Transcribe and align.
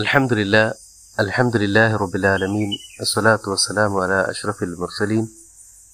الحمد 0.00 0.32
لله 0.32 0.72
الحمد 1.20 1.56
لله 1.56 1.96
رب 1.96 2.14
العالمين 2.16 2.70
الصلاة 3.00 3.40
والسلام 3.46 3.96
على 3.96 4.30
أشرف 4.30 4.62
المرسلين 4.62 5.28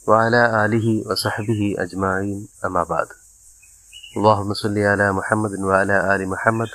وعلى 0.06 0.42
آله 0.64 0.86
وصحبه 1.10 1.74
أجمعين 1.78 2.48
أما 2.64 2.82
بعد. 2.82 3.08
اللهم 4.16 4.54
صل 4.54 4.78
على 4.78 5.12
محمد 5.12 5.52
وعلى 5.68 5.96
آل 6.14 6.28
محمد 6.28 6.70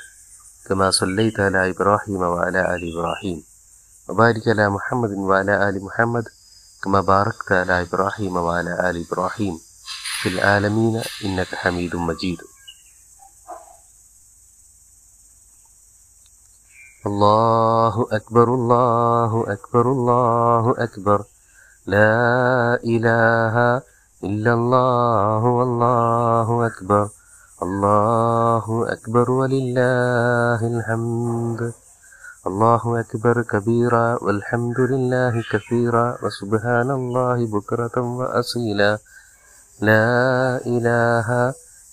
كما 0.67 0.91
صليت 0.91 1.39
على 1.39 1.69
إبراهيم 1.69 2.21
وعلى 2.21 2.75
آل 2.75 2.81
إبراهيم. 2.93 3.43
وبارك 4.07 4.47
على 4.47 4.69
محمد 4.69 5.11
وعلى 5.11 5.69
آل 5.69 5.83
محمد 5.83 6.25
كما 6.83 7.01
باركت 7.01 7.51
على 7.51 7.81
إبراهيم 7.81 8.37
وعلى 8.37 8.89
آل 8.89 9.05
إبراهيم. 9.07 9.55
في 10.21 10.29
العالمين 10.29 11.01
إنك 11.25 11.55
حميد 11.55 11.95
مجيد. 11.95 12.39
الله 17.01 18.07
أكبر 18.11 18.47
الله 18.53 19.31
أكبر 19.47 19.85
الله 19.91 20.65
أكبر. 20.77 21.19
لا 21.89 22.77
إله 22.77 23.55
إلا 24.23 24.53
الله 24.53 25.41
والله 25.45 26.47
أكبر. 26.65 27.09
الله 27.63 28.65
أكبر 28.93 29.31
ولله 29.31 30.59
الحمد. 30.61 31.73
الله 32.47 32.83
أكبر 32.99 33.35
كبيرا 33.41 34.07
والحمد 34.21 34.79
لله 34.79 35.33
كثيرا. 35.51 36.17
وسبحان 36.21 36.89
الله 36.91 37.37
بكرة 37.49 37.95
وأصيلا. 37.97 38.91
لا 39.81 40.05
إله 40.65 41.27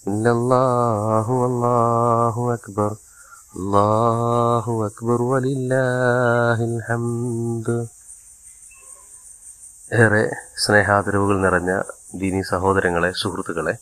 إلا 0.09 0.31
الله 0.31 1.25
والله 1.31 2.55
أكبر. 2.55 3.08
അള്ളാഹു 3.55 4.73
അക്ബർ 4.87 5.21
ഹംദ്. 6.87 7.77
ഏറെ 9.95 10.23
സ്നേഹാദരവുകൾ 10.63 11.37
നിറഞ്ഞ 11.41 11.71
ദീനി 12.15 12.43
സഹോദരങ്ങളെ 12.51 13.11
സുഹൃത്തുക്കളെ 13.23 13.75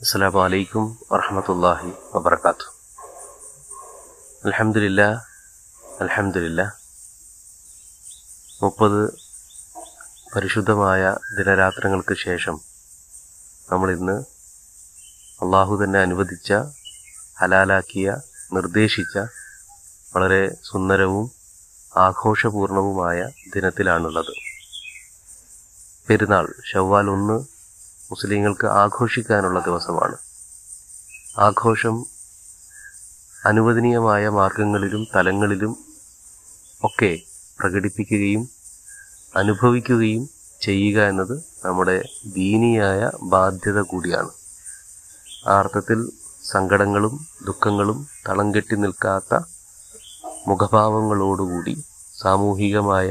അസ്സലാമു 0.00 0.38
വലൈക്കും 0.38 0.84
വറഹമത്തല്ലാഹി 1.10 1.90
വബർക്കാത്തു 2.12 2.68
അലഹമില്ല 4.44 5.00
അലഹമില്ല 6.00 6.60
മുപ്പത് 8.60 9.00
പരിശുദ്ധമായ 10.32 11.02
ദിനരാത്രങ്ങൾക്ക് 11.36 12.16
ശേഷം 12.26 12.56
നമ്മളിന്ന് 13.68 14.16
അള്ളാഹു 15.40 15.74
തന്നെ 15.82 16.00
അനുവദിച്ച 16.00 16.50
ഹലാലാക്കിയ 17.40 18.08
നിർദ്ദേശിച്ച 18.52 19.18
വളരെ 20.16 20.54
സുന്ദരവും 20.64 21.30
ആഘോഷപൂർണവുമായ 21.96 23.28
ദിനത്തിലാണുള്ളത്. 23.54 24.32
പെരുന്നാൾ 26.08 26.54
ഷവ്വാൽ 26.72 27.10
ഒന്ന് 27.10 27.32
മുസ്ലിങ്ങൾക്ക് 28.10 28.66
ആഘോഷിക്കാനുള്ള 28.66 29.60
ദിവസമാണ്. 29.60 30.16
ആഘോഷം 31.38 32.06
അനുവദനീയമായ 33.44 34.28
മാർഗങ്ങളിലും 34.28 35.06
തലങ്ങളിലും 35.14 35.78
ഒക്കെ 36.84 37.20
പ്രകടിപ്പിക്കുകയും 37.60 38.50
അനുഭവിക്കുകയും 39.36 40.30
ചെയ്യുക 40.62 41.08
എന്നത് 41.08 41.44
നമ്മുടെ 41.64 42.08
ദീനിയായ 42.26 43.10
ബാധ്യത 43.22 43.80
കൂടിയാണ്. 43.80 44.30
ആ 45.48 45.58
അർത്ഥത്തിൽ 45.58 46.12
സങ്കടങ്ങളും 46.52 47.14
ദുഃഖങ്ങളും 47.46 47.98
തളം 48.26 48.48
കെട്ടി 48.54 48.76
നിൽക്കാത്ത 48.76 49.34
മുഖഭാവങ്ങളോടുകൂടി 50.46 51.74
സാമൂഹികമായ 52.14 53.08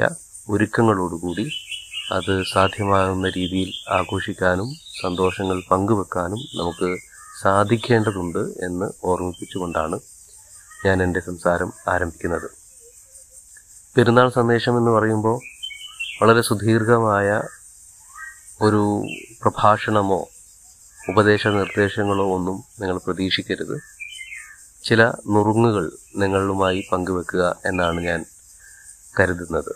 ഒരുക്കങ്ങളോടുകൂടി 0.50 1.46
അത് 2.12 2.34
സാധ്യമാകുന്ന 2.54 3.28
രീതിയിൽ 3.30 3.70
ആഘോഷിക്കാനും 3.92 4.70
സന്തോഷങ്ങൾ 5.02 5.58
പങ്കുവെക്കാനും 5.72 6.42
നമുക്ക് 6.60 6.90
സാധിക്കേണ്ടതുണ്ട് 7.42 8.44
എന്ന് 8.68 8.88
ഓർമ്മിപ്പിച്ചുകൊണ്ടാണ് 9.04 9.98
ഞാൻ 10.86 10.98
എന്റെ 11.04 11.20
സംസാരം 11.20 11.70
ആരംഭിക്കുന്നത്. 11.88 12.48
പെരുന്നാൾ 13.96 14.28
സന്ദേശം 14.30 14.74
എന്ന് 14.78 14.92
പറയുമ്പോൾ 14.92 15.38
വളരെ 16.22 16.42
സുദീർഘമായ 16.42 17.30
ഒരു 18.62 18.84
പ്രഭാഷണമോ 19.42 20.22
ഉപദേശ 21.10 21.48
നിർദ്ദേശങ്ങളോ 21.48 22.26
ഒന്നും 22.36 22.64
നിങ്ങൾ 22.82 22.98
പ്രതീക്ഷിക്കരുത്. 22.98 23.82
ചില 24.84 25.04
നുറുങ്ങുകൾ 25.06 25.92
നിങ്ങളുമായി 26.16 26.90
പങ്കുവെക്കുക 26.92 27.56
എന്നാണ് 27.66 28.00
ഞാൻ 28.00 28.26
കരുതുന്നത്. 29.20 29.76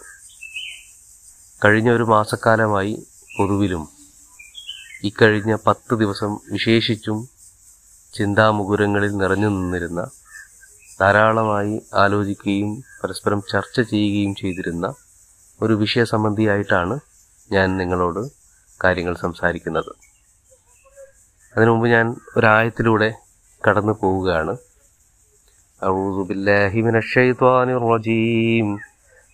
കഴിഞ്ഞ 1.66 1.90
ഒരു 1.92 2.04
മാസക്കാലമായി 2.04 3.06
പൊതുവിലും 3.38 3.90
ഇക്കഴിഞ്ഞ 5.04 5.56
പത്ത് 5.68 5.96
ദിവസം 5.96 6.40
വിശേഷിച്ചും 6.52 7.30
ചിന്താമുകുരങ്ങളിൽ 8.14 9.12
നിറഞ്ഞു 9.18 9.48
നിന്നിരുന്ന 9.48 10.10
ധാരാളമായി 11.02 11.82
ആലോചിക്കുകയും 11.94 12.84
പരസ്പരം 13.04 13.44
ചർച്ച 13.52 13.82
ചെയ്യുകയും 13.82 14.36
ചെയ്തിരുന്ന 14.36 14.94
ഒരു 15.62 15.74
വിഷയ 15.74 16.04
സംബന്ധിയായിട്ടാണ് 16.04 17.00
ഞാൻ 17.52 17.78
നിങ്ങളോട് 17.78 18.32
കാര്യങ്ങൾ 18.84 19.16
സംസാരിക്കുന്നത്. 19.16 20.09
അതിനു 21.59 21.73
മുമ്പ് 21.73 21.89
ഞാൻ 21.95 22.07
ഒരായത്തിലൂടെ 22.37 23.09
കടന്നു 23.61 23.95
പോവുകയാണ് 24.01 24.55
أعوذ 25.83 26.19
بالله 26.29 26.73
من 26.87 26.95
الشيطان 26.97 27.69
الرجيم 27.71 28.67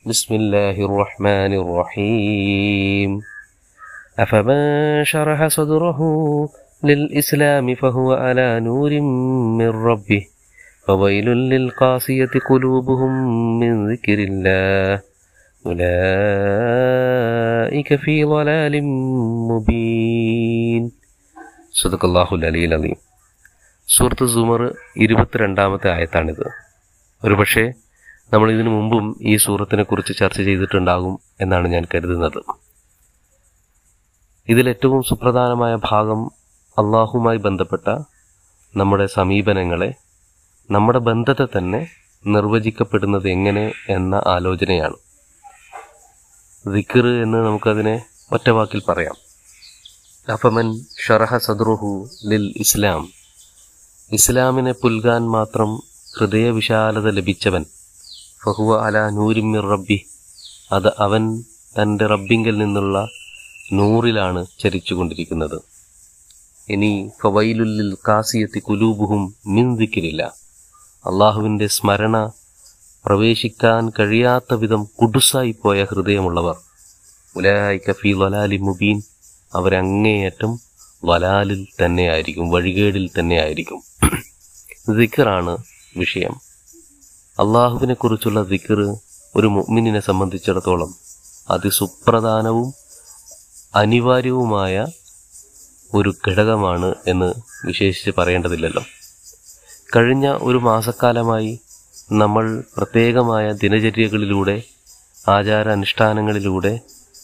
بسم 0.06 0.30
الله 0.34 0.76
الرحمن 0.88 1.52
الرحيم 1.62 3.10
أفمن 4.18 4.60
شرح 5.04 5.40
صدره 5.48 5.98
للإسلام 6.82 7.66
فهو 7.74 8.08
على 8.14 8.60
نور 8.60 8.90
من 9.60 9.70
ربه 9.88 10.22
فويل 10.86 11.28
للقاسية 11.52 12.34
قلوبهم 12.50 13.12
من 13.60 13.72
ذكر 13.92 14.18
الله 14.28 14.92
أولئك 16.90 17.90
في 17.96 18.14
ضلال 18.26 18.74
مبين 19.50 20.82
സുദക്കല്ലാഹുൽ 21.75 22.45
അലീൽ 22.45 22.73
അലീം. 22.73 22.97
സൂറത്ത് 23.87 24.25
സുമർ 24.25 24.75
ഇരുപത്തിരണ്ടാമത്തെ 24.97 25.91
ആയത്താണിത്. 25.91 26.49
ഒരുപക്ഷെ 27.23 27.73
നമ്മൾ 28.33 28.51
ഇതിനു 28.51 28.69
മുമ്പും 28.69 29.15
ഈ 29.21 29.37
സൂറത്തിനെ 29.37 29.83
കുറിച്ച് 29.83 30.13
ചർച്ച 30.17 30.37
ചെയ്തിട്ടുണ്ടാകും 30.37 31.19
എന്നാണ് 31.41 31.67
ഞാൻ 31.67 31.85
കരുതുന്നത്. 31.93 32.39
ഇതിലേറ്റവും 34.47 35.03
സുപ്രധാനമായ 35.03 35.75
ഭാഗം 35.75 36.25
അള്ളാഹുമായി 36.77 37.37
ബന്ധപ്പെട്ട 37.37 37.89
നമ്മുടെ 38.77 39.05
സമീപനങ്ങളെ 39.05 39.93
നമ്മുടെ 40.71 40.99
ബന്ധത്തെ 40.99 41.45
തന്നെ 41.57 41.87
നിർവചിക്കപ്പെടുന്നത് 42.27 43.29
എങ്ങനെ 43.29 43.73
എന്ന 43.89 44.23
ആലോചനയാണ്. 44.27 44.97
ദിക്കർ 46.67 47.07
എന്ന് 47.23 47.37
നമുക്കതിനെ 47.45 48.05
ഒറ്റവാക്കിൽ 48.31 48.81
പറയാം. 48.89 49.24
അഫമൻ 50.29 50.85
ഷറഹ 51.05 51.37
സദ്രുഹു 51.37 52.09
ലിൽ 52.25 52.53
ഇസ്ലാം. 52.55 53.09
ഇസ്ലാമിനെ 54.11 54.71
പുൽകാൻ 54.71 55.29
മാത്രം 55.29 55.83
ഹൃദയവിശാലത 56.17 57.09
ലഭിച്ചവൻ 57.11 57.65
ഫഹുവ 58.45 58.85
അല 58.85 59.09
നൂരിമിർ 59.09 59.61
റബ്ബി 59.61 60.05
അത് 60.71 60.87
അവൻ 60.99 61.41
തന്റെ 61.41 62.07
റബ്ബിങ്കിൽ 62.07 62.57
നിന്നുള്ള 62.57 63.07
നൂറിലാണ് 63.73 64.45
ചരിച്ചുകൊണ്ടിരിക്കുന്നത്. 64.59 65.61
ഇനി 66.69 67.11
ഫവൈലുല്ലിൽ 67.21 67.97
കാസിയത്തി 68.07 68.59
കുലൂബുഹും 68.59 69.35
മിന്തിക്കലില്ല 69.47 70.23
അള്ളാഹുവിന്റെ 71.05 71.67
സ്മരണ 71.67 72.31
പ്രവേശിക്കാൻ 73.05 73.91
കഴിയാത്ത 73.99 74.53
വിധം 74.53 74.83
കുടുസായി 75.01 75.55
പോയ 75.63 75.83
ഹൃദയമുള്ളവർ. 75.83 76.55
ഉലായി 77.35 77.77
കഫീ 77.77 78.13
വലാലി 78.13 78.57
മുബീൻ. 78.57 79.01
അവരങ്ങേയറ്റം 79.53 80.59
വലാലിൽ 81.03 81.67
തന്നെയായിരിക്കും 81.85 82.49
വഴികേടിൽ 82.49 83.09
തന്നെയായിരിക്കും. 83.19 83.83
ദിക്കറാണ് 84.97 85.57
വിഷയം. 85.97 86.35
അള്ളാഹുവിനെ 87.39 87.93
കുറിച്ചുള്ള 87.93 88.43
ദിക്കർ 88.43 88.95
ഒരു 89.35 89.47
മുഅ്മിനിനെ 89.47 89.99
സംബന്ധിച്ചിടത്തോളം 89.99 90.95
അതിസുപ്രധാനവും 91.49 92.73
അനിവാര്യവുമായ 93.75 94.85
ഒരു 95.93 96.13
ഘടകമാണ് 96.27 96.95
എന്ന് 97.07 97.33
വിശേഷിച്ച് 97.65 98.11
പറയേണ്ടതില്ലല്ലോ. 98.17 98.83
കഴിഞ്ഞ 99.95 100.37
ഒരു 100.41 100.57
മാസക്കാലമായി 100.57 101.59
നമ്മൾ 102.11 102.63
പ്രത്യേകമായ 102.77 103.51
ദിനചര്യകളിലൂടെ 103.51 104.63
ആചാരാനുഷ്ഠാനങ്ങളിലൂടെ 105.27 106.79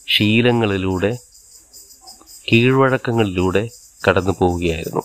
ശീലങ്ങളിലൂടെ 0.09 1.17
കീഴ്വഴക്കങ്ങളിലൂടെ 2.51 3.69
കടന്നു 4.07 4.31
പോവുകയായിരുന്നു. 4.39 5.01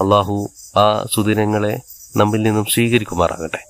അള്ളാഹു 0.00 0.50
ആ 0.76 1.06
സുദിനങ്ങളെ 1.14 1.80
നമ്മിൽ 2.16 2.42
നിന്നും 2.42 2.64
സ്വീകരിക്കുമാറാകട്ടെ. 2.64 3.64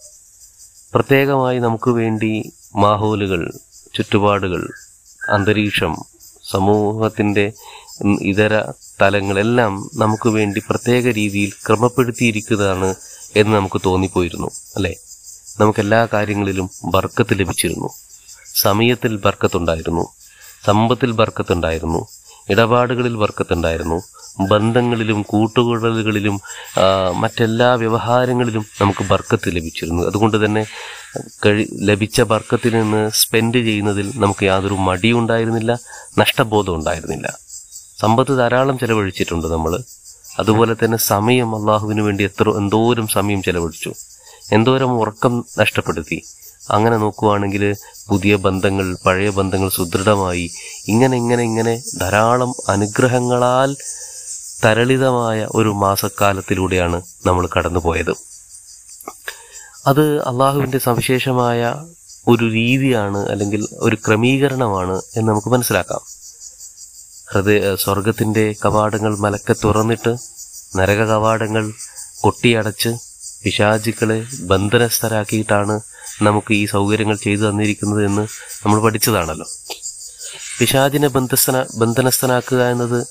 പ്രത്യേകമായി 0.94 1.58
നമുക്ക് 1.58 1.90
വേണ്ടി 1.90 2.52
മാഹോലുകൾ 2.76 3.52
ചുറ്റുപാടുകൾ 3.94 4.70
അന്തരീക്ഷം 5.28 5.96
സമൂഹത്തിന്റെ 6.50 7.52
ഇതര 8.22 8.72
തലങ്ങളെല്ലാം 9.02 9.90
നമുക്ക് 9.94 10.28
വേണ്ടി 10.28 10.62
പ്രത്യേക 10.70 11.12
രീതിയിൽ 11.12 11.52
ക്രമപ്പെടുത്തിയിരിക്കുന്നതാണ് 11.66 12.94
എന്ന് 13.36 13.56
നമുക്ക് 13.56 13.80
തോന്നിപ്പോയിരുന്നു 13.84 14.50
അല്ലേ? 14.76 14.94
നമുക്കെല്ലാ 15.60 16.08
കാര്യങ്ങളിലും 16.12 16.70
ബർക്കത്ത് 16.84 17.38
ലഭിച്ചിരുന്നു. 17.38 17.88
സമയത്തിൽ 18.54 19.16
ബർക്കത്തുണ്ടായിരുന്നു. 19.16 20.08
സമ്പത്തിൽ 20.66 21.10
ബർക്കത്തുണ്ടായിരുന്നു. 21.10 22.06
ഇടപാടുകളിൽ 22.48 23.14
വർക്കത്തുണ്ടായിരുന്നു. 23.16 23.98
ബന്ധങ്ങളിലും 24.40 25.22
കൂട്ടുകൂടലുകളിലും 25.22 26.40
മറ്റെല്ലാ 27.14 27.74
വ്യവഹാരങ്ങളിലും 27.74 28.66
നമുക്ക് 28.80 29.04
ബർക്കത്ത് 29.04 29.48
ലഭിച്ചിരുന്നു. 29.56 30.02
അതുകൊണ്ട് 30.02 30.44
തന്നെ 30.44 30.66
കഴി 31.46 31.68
ലഭിച്ച 31.82 32.20
ബർക്കത്തിൽ 32.20 32.74
നിന്ന് 32.80 33.10
സ്പെൻഡ് 33.10 33.58
ചെയ്യുന്നതിൽ 33.58 34.12
നമുക്ക് 34.16 34.44
യാതൊരു 34.44 34.74
മടിയുണ്ടായിരുന്നില്ല 34.74 35.78
നഷ്ടബോധം 36.18 36.74
ഉണ്ടായിരുന്നില്ല. 36.74 37.38
സമ്പത്ത് 37.98 38.38
ധാരാളം 38.38 38.78
ചെലവഴിച്ചിട്ടുണ്ട് 38.78 39.46
നമ്മൾ 39.46 39.82
അതുപോലെ 40.38 40.76
തന്നെ 40.84 40.98
സമയം 40.98 41.56
അള്ളാഹുവിന് 41.56 42.00
വേണ്ടി 42.00 42.24
എത്ര 42.24 42.50
എന്തോരം 42.50 43.06
സമയം 43.06 43.42
ചെലവഴിച്ചു. 43.42 43.94
എന്തോരം 44.52 44.92
ഉറക്കം 45.00 45.44
നഷ്ടപ്പെടുത്തി. 45.58 46.22
അങ്ങനെ 46.68 46.96
നോക്കുവാണെങ്കിൽ 46.96 47.62
പുതിയ 48.08 48.36
ബന്ധങ്ങൾ 48.36 48.96
പഴയ 49.06 49.30
ബന്ധങ്ങൾ 49.30 49.68
സുദൃഢമായി 49.68 50.50
ഇങ്ങനെ 50.88 51.16
ഇങ്ങനെ 51.16 51.42
ഇങ്ങനെ 51.42 51.82
ധാരാളം 52.00 52.54
അനുഗ്രഹങ്ങളാൽ 52.68 53.76
തരളിതമായ 54.64 55.48
ഒരു 55.54 55.68
മാസക്കാലത്തിലൂടെയാണ് 55.68 57.02
നമ്മൾ 57.26 57.48
കടന്നുപോയത്. 57.56 58.12
അത് 59.86 60.20
അള്ളാഹുവിന്റെ 60.20 60.78
സവിശേഷമായ 60.78 61.60
ഒരു 62.28 62.44
രീതിയാണ് 62.44 63.30
അല്ലെങ്കിൽ 63.30 63.68
ഒരു 63.78 63.96
ക്രമീകരണമാണ് 63.96 65.00
എന്ന് 65.16 65.28
നമുക്ക് 65.32 65.48
മനസ്സിലാക്കാം. 65.48 66.02
ഹൃദയ 67.32 67.76
സ്വർഗത്തിന്റെ 67.76 68.54
കവാടങ്ങൾ 68.64 69.16
മലക്കെ 69.18 69.54
തുറന്നിട്ട് 69.64 70.12
നരക 70.76 71.04
കവാടങ്ങൾ 71.04 71.72
കൊട്ടിയടച്ച് 72.20 72.90
പിശാചുക്കളെ 73.44 74.26
ബന്ധനസ്ഥരാക്കിയിട്ടാണ് 74.42 75.80
നമുക്ക് 76.22 76.54
ഈ 76.54 76.66
സൗകര്യങ്ങൾ 76.66 77.16
ചെയ്തു 77.16 77.50
തന്നിരിക്കുന്നത് 77.50 78.04
എന്ന് 78.04 78.22
നമ്മൾ 78.66 78.82
പഠിച്ചതാണല്ലോ. 78.82 79.46
പിശാചിനെ 80.58 81.08
ബന്ധസ്ഥന 81.08 81.66
ബന്ധനസ്ഥനാക്കുക 81.78 82.62
എന്നത് 82.70 83.06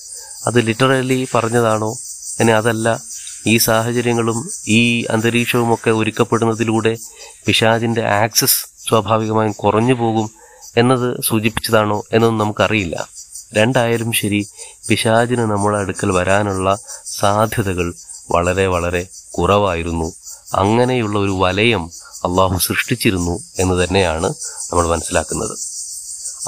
അത് 0.48 0.62
ലിറ്ററലി 0.62 1.28
പറഞ്ഞതാണോ? 1.36 1.98
ഇനി 2.40 2.52
അതല്ല 2.52 3.02
ഈ 3.48 3.58
സാഹചര്യങ്ങളും 3.58 4.50
ഈ 4.68 5.06
അന്തരീക്ഷവും 5.10 5.74
ഒക്കെ 5.74 5.92
ഒരുക്കപ്പെടുന്നതിലൂടെ 5.92 6.98
പിശാചിന്റെ 7.46 8.06
ആക്സസ് 8.06 8.88
സ്വാഭാവികമായും 8.88 9.52
കുറഞ്ഞു 9.52 9.94
പോകും 9.94 10.32
എന്നത് 10.78 11.22
സൂചിപ്പിച്ചതാണോ 11.22 12.04
എന്നൊന്നും 12.14 12.46
നമുക്കറിയില്ല. 12.46 13.10
രണ്ടായാലും 13.54 14.12
ശരി 14.12 14.48
പിശാചിന് 14.90 15.42
നമ്മുടെ 15.42 15.78
അടുക്കൽ 15.78 16.12
വരാനുള്ള 16.12 16.78
സാധ്യതകൾ 17.06 17.94
വളരെ 18.32 18.68
വളരെ 18.68 19.08
കുറവായിരുന്നു. 19.32 20.14
അങ്ങനെയുള്ള 20.56 21.20
ഒരു 21.20 21.32
വലയം 21.32 21.92
അള്ളാഹു 22.26 22.58
സൃഷ്ടിച്ചിരുന്നു 22.58 23.44
എന്ന് 23.60 23.84
തന്നെയാണ് 23.84 24.34
നമ്മൾ 24.72 24.88
മനസ്സിലാക്കുന്നത്. 24.88 25.58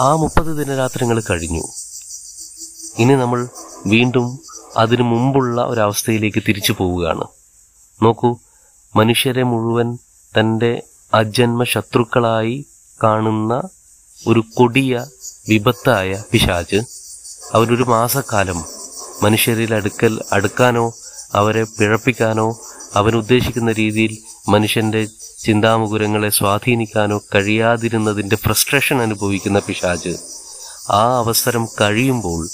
ആ 0.02 0.16
മുപ്പത് 0.16 0.58
ദിനരാത്രങ്ങൾ 0.58 1.24
കഴിഞ്ഞു. 1.30 1.64
ഇനി 3.00 3.16
നമ്മൾ 3.16 3.48
വീണ്ടും 3.86 4.40
അതിനു 4.78 5.04
മുമ്പുള്ള 5.04 5.62
ഒരവസ്ഥയിലേക്ക് 5.62 6.44
തിരിച്ചു 6.48 6.76
പോവുകയാണ്. 6.78 7.24
നോക്കൂ 8.04 8.38
മനുഷ്യരെ 8.96 9.44
മുഴുവൻ 9.44 9.98
തന്റെ 10.40 10.84
അജന്മ 11.14 11.64
ശത്രുക്കളായി 11.64 12.66
കാണുന്ന 13.04 13.62
ഒരു 14.28 14.44
കൊടിയ 14.54 15.06
വിപത്തായ 15.50 16.24
പിശാജ് 16.32 16.82
അവരൊരു 17.54 17.84
മാസക്കാലം 17.84 18.66
മനുഷ്യരിൽ 19.24 19.74
അടുക്കൽ 19.74 20.20
അടുക്കാനോ 20.32 20.94
അവരെ 21.34 21.64
പിഴപ്പിക്കാനോ 21.64 22.60
അവനുദ്ദേശിക്കുന്ന 22.94 23.72
രീതിയിൽ 23.72 24.18
മനുഷ്യന്റെ 24.50 25.08
ചിന്താമുകുരങ്ങളെ 25.40 26.30
സ്വാധീനിക്കാനോ 26.30 27.22
കഴിയാതിരുന്നതിന്റെ 27.36 28.36
ഫ്രസ്ട്രേഷൻ 28.36 29.02
അനുഭവിക്കുന്ന 29.02 29.60
പിശാജ് 29.60 30.14
ആ 30.92 31.18
അവസരം 31.18 31.68
കഴിയുമ്പോൾ 31.82 32.48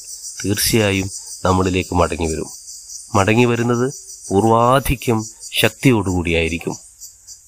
തീർച്ചയായും 0.46 1.10
നമ്മളിലേക്ക് 1.46 1.96
മടങ്ങി 1.96 2.28
വരും 2.28 2.50
മടങ്ങി 3.16 3.46
വരുന്നത് 3.46 3.94
പൂർവാധിക്യം 4.30 5.24
ശക്തിയോടുകൂടിയായിരിക്കും. 5.54 6.76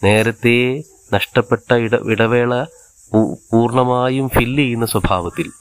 നേരത്തെ 0.04 0.84
നഷ്ടപ്പെട്ട 1.14 1.74
ഇട 1.74 1.96
ഇടവേള 1.96 2.66
പൂർണമായും 3.52 4.30
ഫില്ല് 4.30 4.58
ചെയ്യുന്ന 4.58 4.86
സ്വഭാവത്തിൽ 4.86 5.52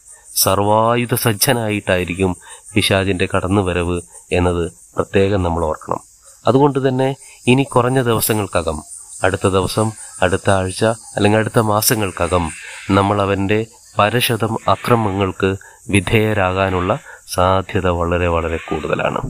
സർവായുധ 0.42 1.14
സജ്ജനായിട്ടായിരിക്കും 1.14 2.32
പിശാചിന്റെ 2.74 3.26
കടന്നുവരവ് 3.32 3.96
എന്നത് 4.32 4.64
പ്രത്യേകം 4.96 5.42
നമ്മൾ 5.42 5.62
ഓർക്കണം. 5.64 6.00
അതുകൊണ്ട് 6.46 6.78
തന്നെ 6.88 7.08
ഇനി 7.46 7.62
കുറഞ്ഞ 7.62 7.98
ദിവസങ്ങൾക്കകം 8.02 8.78
അടുത്ത 9.24 9.46
ദിവസം 9.56 9.88
അടുത്ത 10.22 10.48
ആഴ്ച 10.50 10.84
അല്ലെങ്കിൽ 11.16 11.38
അടുത്ത 11.38 11.58
മാസങ്ങൾക്കകം 11.70 12.44
നമ്മൾ 12.90 13.16
അവന്റെ 13.22 13.58
പരശതം 13.98 14.52
അക്രമങ്ങൾക്ക് 14.68 15.50
വിധേയരാകാനുള്ള 15.90 16.92
സാധ്യത 17.34 17.88
വളരെ 18.00 18.28
വളരെ 18.34 18.58
കൂടുതലാണ്. 18.68 19.20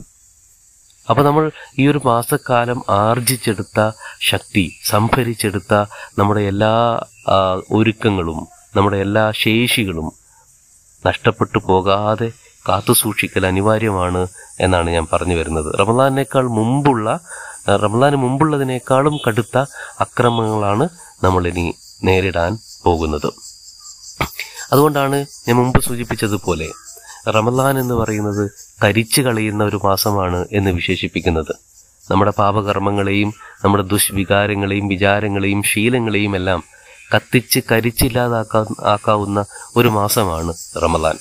അപ്പോൾ 1.09 1.23
നമ്മൾ 1.25 1.45
ഈ 1.79 1.83
ഒരു 1.87 1.99
മാസക്കാലം 2.05 2.79
ആർജിച്ചെടുത്ത 2.89 3.79
ശക്തി 4.21 4.65
സംഭരിച്ചെടുത്ത 4.85 5.73
നമ്മുടെ 6.19 6.41
എല്ലാ 6.51 6.73
ഒരുക്കങ്ങളും 7.71 8.39
നമ്മുടെ 8.75 8.97
എല്ലാ 9.05 9.25
ശേഷികളും 9.43 10.07
നഷ്ടപ്പെട്ടു 11.05 11.59
പോകാതെ 11.67 12.31
കാത്തു 12.69 12.93
സൂക്ഷിക്കൽ 12.93 13.45
അനിവാര്യമാണ് 13.45 14.27
എന്നാണ് 14.59 14.89
ഞാൻ 14.89 15.07
പറഞ്ഞു 15.13 15.35
വരുന്നത്. 15.35 15.79
റമദാനേക്കാൾ 15.79 16.47
മുമ്പുള്ള 16.47 17.19
റമദാന് 17.69 18.15
മുമ്പുള്ളതിനേക്കാളും 18.15 19.19
കടുത്ത 19.27 19.57
അക്രമങ്ങളാണ് 19.99 20.89
നമ്മളിനി 21.23 21.73
നേരിടാൻ 22.03 22.57
പോകുന്നത്. 22.83 23.33
അതുകൊണ്ടാണ് 24.71 25.25
ഞാൻ 25.47 25.55
മുമ്പ് 25.57 25.83
സൂചിപ്പിച്ചതുപോലെ 25.83 26.69
റമദാൻ 27.27 27.79
എന്ന് 27.79 27.95
പറയുന്നത് 27.95 28.51
കരിച്ചു 28.83 29.21
കളയുന്ന 29.21 29.63
ഒരു 29.63 29.79
മാസമാണ് 29.85 30.45
എന്ന് 30.51 30.71
വിശേഷിപ്പിക്കുന്നത്. 30.71 31.53
നമ്മുടെ 32.11 32.31
പാപകർമ്മങ്ങളെയും 32.37 33.33
നമ്മുടെ 33.63 33.83
ദുഷ്വികാരങ്ങളെയും 33.83 34.87
വിചാരങ്ങളെയും 34.87 35.63
ശീലങ്ങളെയും 35.63 36.35
എല്ലാം 36.35 36.63
കത്തിച്ച് 37.15 37.59
കരിച്ചില്ലാതാക്കാ 37.71 38.65
ആക്കാവുന്ന 38.85 39.45
ഒരു 39.75 39.87
മാസമാണ് 39.87 40.53
റമദാൻ. 40.83 41.17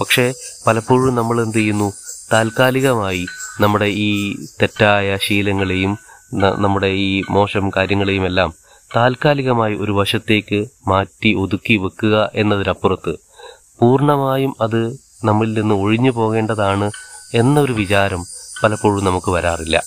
പക്ഷേ 0.00 0.32
പലപ്പോഴും 0.66 1.14
നമ്മൾ 1.14 1.42
എന്ത് 1.42 1.56
ചെയ്യുന്നു? 1.56 1.92
താൽക്കാലികമായി 2.32 3.26
നമ്മുടെ 3.60 3.84
ഈ 3.84 4.36
തെറ്റായ 4.62 5.18
ശീലങ്ങളെയും 5.22 5.98
നമ്മുടെ 6.34 6.86
ഈ 6.86 7.24
മോശം 7.30 7.70
കാര്യങ്ങളെയും 7.76 8.26
എല്ലാം 8.26 8.54
താൽക്കാലികമായി 8.96 9.74
ഒരു 9.74 9.92
വശത്തേക്ക് 9.92 10.68
മാറ്റി 10.88 11.34
ഒതുക്കി 11.34 11.76
വെക്കുക 11.76 12.30
എന്നതിനപ്പുറത്ത് 12.34 13.14
പൂർണമായും 13.80 14.54
അത് 14.60 14.80
നമ്മളിൽ 15.24 15.60
നിന്ന് 15.60 15.74
ഒഴിഞ്ഞു 15.74 16.10
പോകേണ്ടതാണ് 16.10 16.90
എന്നൊരു 17.34 17.72
വിചാരം 17.72 18.24
പലപ്പോഴും 18.62 19.04
നമുക്ക് 19.04 19.30
വരാറില്ല. 19.30 19.82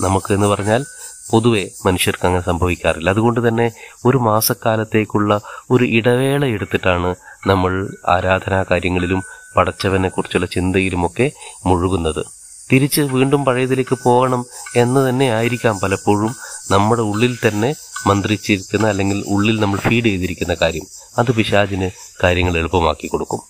നമുക്ക് 0.00 0.34
എന്ന് 0.34 0.46
പറഞ്ഞാൽ 0.46 0.84
പൊതുവെ 1.30 1.70
മനുഷ്യർക്ക് 1.86 2.26
അങ്ങനെ 2.26 2.42
സംഭവിക്കാറില്ല. 2.42 3.10
അതുകൊണ്ട് 3.10 3.48
തന്നെ 3.48 3.72
ഒരു 4.04 4.18
മാസക്കാലത്തേക്കുള്ള 4.18 5.40
ഒരു 5.70 5.84
ഇടവേള 5.84 6.44
എടുത്തിട്ടാണ് 6.44 7.14
നമ്മൾ 7.46 7.96
ആരാധനാ 8.08 8.64
കാര്യങ്ങളിലും 8.70 9.22
പടച്ചവനെ 9.56 10.08
കുറിച്ചുള്ള 10.08 10.46
ചിന്തയിലുമൊക്കെ 10.46 11.32
മുഴുകുന്നത്. 11.66 12.24
തിരിച്ച് 12.72 13.00
വീണ്ടും 13.00 13.44
പഴയതിലേക്ക് 13.44 13.98
പോകണം 14.04 14.46
എന്ന് 14.76 15.08
തന്നെ 15.08 15.30
ആയിരിക്കാം 15.30 15.80
പലപ്പോഴും 15.82 16.36
നമ്മുടെ 16.70 17.02
ഉള്ളിൽ 17.02 17.36
തന്നെ 17.48 17.74
മന്ത്രിച്ചിരിക്കുന്ന 18.06 18.88
അല്ലെങ്കിൽ 18.88 19.24
ഉള്ളിൽ 19.26 19.60
നമ്മൾ 19.60 19.78
ഫീഡ് 19.78 20.04
ചെയ്തിരിക്കുന്ന 20.04 20.54
കാര്യം. 20.54 20.86
അത് 21.18 21.30
പിശാചിന് 21.34 21.90
കാര്യങ്ങൾ 22.24 22.58
എളുപ്പമാക്കി 22.58 23.06
കൊടുക്കും. 23.06 23.40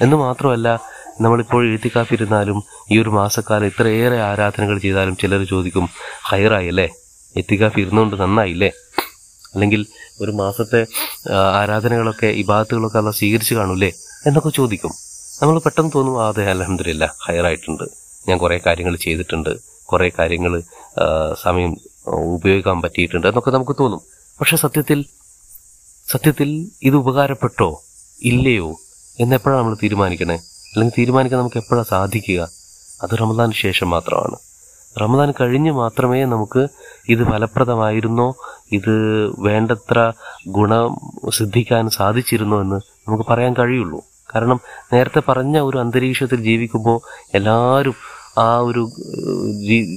എന്ന് 0.00 0.16
മാത്രമല്ല 0.16 0.80
നമ്മളിപ്പോൾ 1.20 1.68
എഴുത്തിക്കാത്തിരുന്നാലും 1.68 2.62
ഈ 2.90 2.98
ഒരു 2.98 3.10
മാസക്കാലം 3.10 3.66
ഇത്രയേറെ 3.66 4.22
ആരാധനകൾ 4.22 4.78
ചെയ്താലും 4.78 5.16
ചിലർ 5.16 5.44
ചോദിക്കും 5.44 5.88
ഹയറായി 6.24 6.68
അല്ലേ? 6.68 6.88
എത്തിക്കാഫ് 7.36 7.78
ഇരുന്നുകൊണ്ട് 7.80 8.16
നന്നായില്ലേ? 8.22 8.70
അല്ലെങ്കിൽ 9.54 9.86
ഒരു 10.20 10.30
മാസത്തെ 10.30 10.80
ആരാധനകളൊക്കെ 11.60 12.42
ഭാഗത്തുകളൊക്കെ 12.48 12.98
അല്ല 12.98 13.10
സ്വീകരിച്ചു 13.10 13.54
കാണൂലേ 13.54 13.90
എന്നൊക്കെ 14.26 14.50
ചോദിക്കും. 14.50 14.92
നമ്മൾ 15.42 15.58
പെട്ടെന്ന് 15.58 15.90
തോന്നും 15.94 16.26
അതെ 16.26 16.44
അലഹമില്ല 16.50 17.04
ഹയറായിട്ടുണ്ട് 17.26 17.84
ഞാൻ 18.28 18.38
കുറേ 18.38 18.60
കാര്യങ്ങൾ 18.66 18.96
ചെയ്തിട്ടുണ്ട്. 18.96 19.50
കുറേ 19.92 20.08
കാര്യങ്ങൾ 20.18 20.62
സമയം 21.42 21.72
ഉപയോഗിക്കാൻ 22.36 22.78
പറ്റിയിട്ടുണ്ട് 22.82 23.26
എന്നൊക്കെ 23.26 23.50
നമുക്ക് 23.50 23.76
തോന്നും. 23.80 24.00
പക്ഷെ 24.40 24.56
സത്യത്തിൽ 24.56 25.04
സത്യത്തിൽ 26.12 26.48
ഇത് 26.82 26.96
ഉപകാരപ്പെട്ടോ? 26.96 27.68
ഇല്ലയോ? 28.30 28.68
എന്നെപ്പോഴാണ് 29.20 29.58
നമ്മൾ 29.60 29.76
തീരുമാനിക്കണേ? 29.82 30.36
അല്ലെങ്കിൽ 30.72 30.94
തീരുമാനിക്കാൻ 30.98 31.38
നമുക്ക് 31.40 31.56
എപ്പോഴാണ് 31.56 31.86
സാധിക്കുക? 31.86 32.40
അത് 33.02 33.12
റമദാന് 33.20 33.52
ശേഷം 33.52 33.90
മാത്രമാണ്. 33.90 34.36
റമദാൻ 35.00 35.34
കഴിഞ്ഞ് 35.40 35.70
മാത്രമേ 35.70 36.24
നമുക്ക് 36.24 36.68
ഇത് 37.08 37.24
ഫലപ്രദമായിരുന്നോ? 37.24 38.34
ഇത് 38.72 38.94
വേണ്ടത്ര 39.38 40.12
ഗുണം 40.48 40.96
സിദ്ധിക്കാൻ 41.30 41.90
സാധിച്ചിരുന്നോ 41.90 42.60
എന്ന് 42.60 42.76
നമുക്ക് 42.76 43.24
പറയാൻ 43.30 43.54
കഴിയുള്ളൂ. 43.58 44.02
കാരണം 44.34 44.60
നേരത്തെ 44.92 45.22
പറഞ്ഞ 45.28 45.58
ഒരു 45.58 45.78
അന്തരീക്ഷത്തിൽ 45.78 46.36
ജീവിക്കുമ്പോൾ 46.36 47.28
എല്ലാവരും 47.34 47.94
ആ 48.38 48.58
ഒരു 48.58 48.90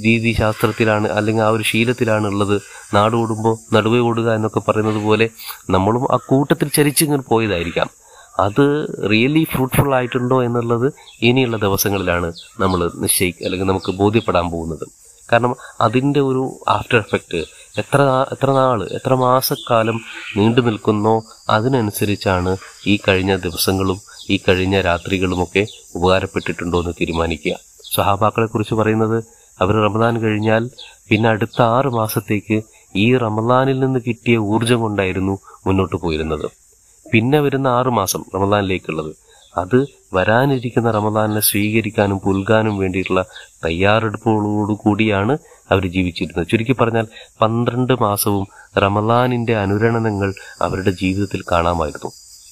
രീതി 0.05 0.35
ശാസ്ത്രത്തിലാണ് 0.37 1.07
അല്ലെങ്കിൽ 1.07 1.43
ആ 1.43 1.49
ഒരു 1.49 1.63
ശീലത്തിലാണ് 1.63 2.27
ഉള്ളത്. 2.27 2.61
നാട് 2.93 3.15
ഓടുമ്പോൾ 3.15 3.75
നടുവേ 3.75 3.99
ഓടുക 3.99 4.33
എന്നൊക്കെ 4.33 4.59
പറയുന്നത് 4.59 5.03
പോലെ 5.03 5.29
നമ്മളും 5.69 6.03
ആ 6.13 6.19
കൂട്ടത്തിൽ 6.27 6.67
ചരിച്ചിങ്ങനെ 6.67 7.21
പോയതായിരിക്കാം. 7.21 8.04
അത് 8.39 8.87
റിയലി 9.11 9.43
ഫ്രൂട്ട്ഫുൾ 9.43 9.95
ആയിട്ടുണ്ടോ 9.95 10.43
എന്നുള്ളത് 10.43 10.93
ഇനിയുള്ള 11.21 11.57
ദിവസങ്ങളിലാണ് 11.57 12.33
നമ്മൾ 12.59 12.91
നിശ്ചയിക്കുക 12.95 13.45
അല്ലെങ്കിൽ 13.45 13.67
നമുക്ക് 13.67 13.91
ബോധ്യപ്പെടാൻ 13.91 14.49
പോകുന്നത്. 14.51 14.85
കാരണം 15.31 15.55
അതിന്റെ 15.81 16.19
ഒരു 16.19 16.61
ആഫ്റ്റർ 16.67 16.97
എഫക്റ്റ് 16.97 17.39
എത്ര 17.77 18.01
എത്ര 18.33 18.51
നാൾ 18.51 18.83
എത്ര 18.83 19.13
മാസക്കാലം 19.13 20.01
നീണ്ടു 20.37 20.61
നിൽക്കുന്നോ 20.61 21.23
അതിനനുസരിച്ചാണ് 21.49 22.57
ഈ 22.87 22.99
കഴിഞ്ഞ 23.07 23.35
ദിവസങ്ങളും 23.35 23.99
ഈ 24.29 24.37
കഴിഞ്ഞ 24.47 24.81
രാത്രികളുമൊക്കെ 24.81 25.67
ഉപകാരപ്പെട്ടിട്ടുണ്ടോ 25.95 26.79
എന്ന് 26.79 26.93
തീരുമാനിക്കുക. 27.01 27.55
സഹാബാക്കളെക്കുറിച്ച് 27.95 28.73
പറയുന്നത് 28.73 29.17
അവർ 29.61 29.75
റമദാൻ 29.75 30.21
കഴിഞ്ഞാൽ 30.21 30.69
പിന്നെ 31.09 31.29
അടുത്ത 31.29 31.61
ആറ് 31.61 31.87
മാസത്തേക്ക് 31.87 32.63
ഈ 32.95 33.17
റമദാനിൽ 33.17 33.79
നിന്ന് 33.79 33.99
കിട്ടിയ 33.99 34.37
ഊർജം 34.37 34.79
കൊണ്ടായിരുന്നു 34.79 35.39
മുന്നോട്ട് 35.67 35.95
പോയിരുന്നത്. 35.95 36.64
പിന്നെ 37.13 37.39
വരുന്ന 37.39 37.67
ആറ് 37.67 37.87
മാസം 37.87 38.23
റമദാനിലേക്കുള്ളത്. 38.35 39.11
അത് 39.57 39.87
വരാനിരിക്കുന്ന 40.13 40.91
റമദാനിനെ 40.91 41.39
സ്വീകരിക്കാനും 41.39 42.17
പുൽകാനും 42.19 42.77
വേണ്ടിയിട്ടുള്ള 42.77 43.25
തയ്യാറെടുപ്പുകളോടു 43.65 44.73
കൂടിയാണ് 44.73 45.37
അവർ 45.71 45.87
ജീവിച്ചിരുന്നത്. 45.87 46.47
ചുരുക്കി 46.47 46.73
പറഞ്ഞാൽ 46.73 47.07
പന്ത്രണ്ട് 47.41 47.93
മാസവും 48.01 48.47
റമദാനിന്റെ 48.77 49.55
അനുരണനങ്ങൾ 49.55 50.33
അവരുടെ 50.61 50.91
ജീവിതത്തിൽ 50.91 51.43
കാണാമായിരുന്നു. 51.51 52.11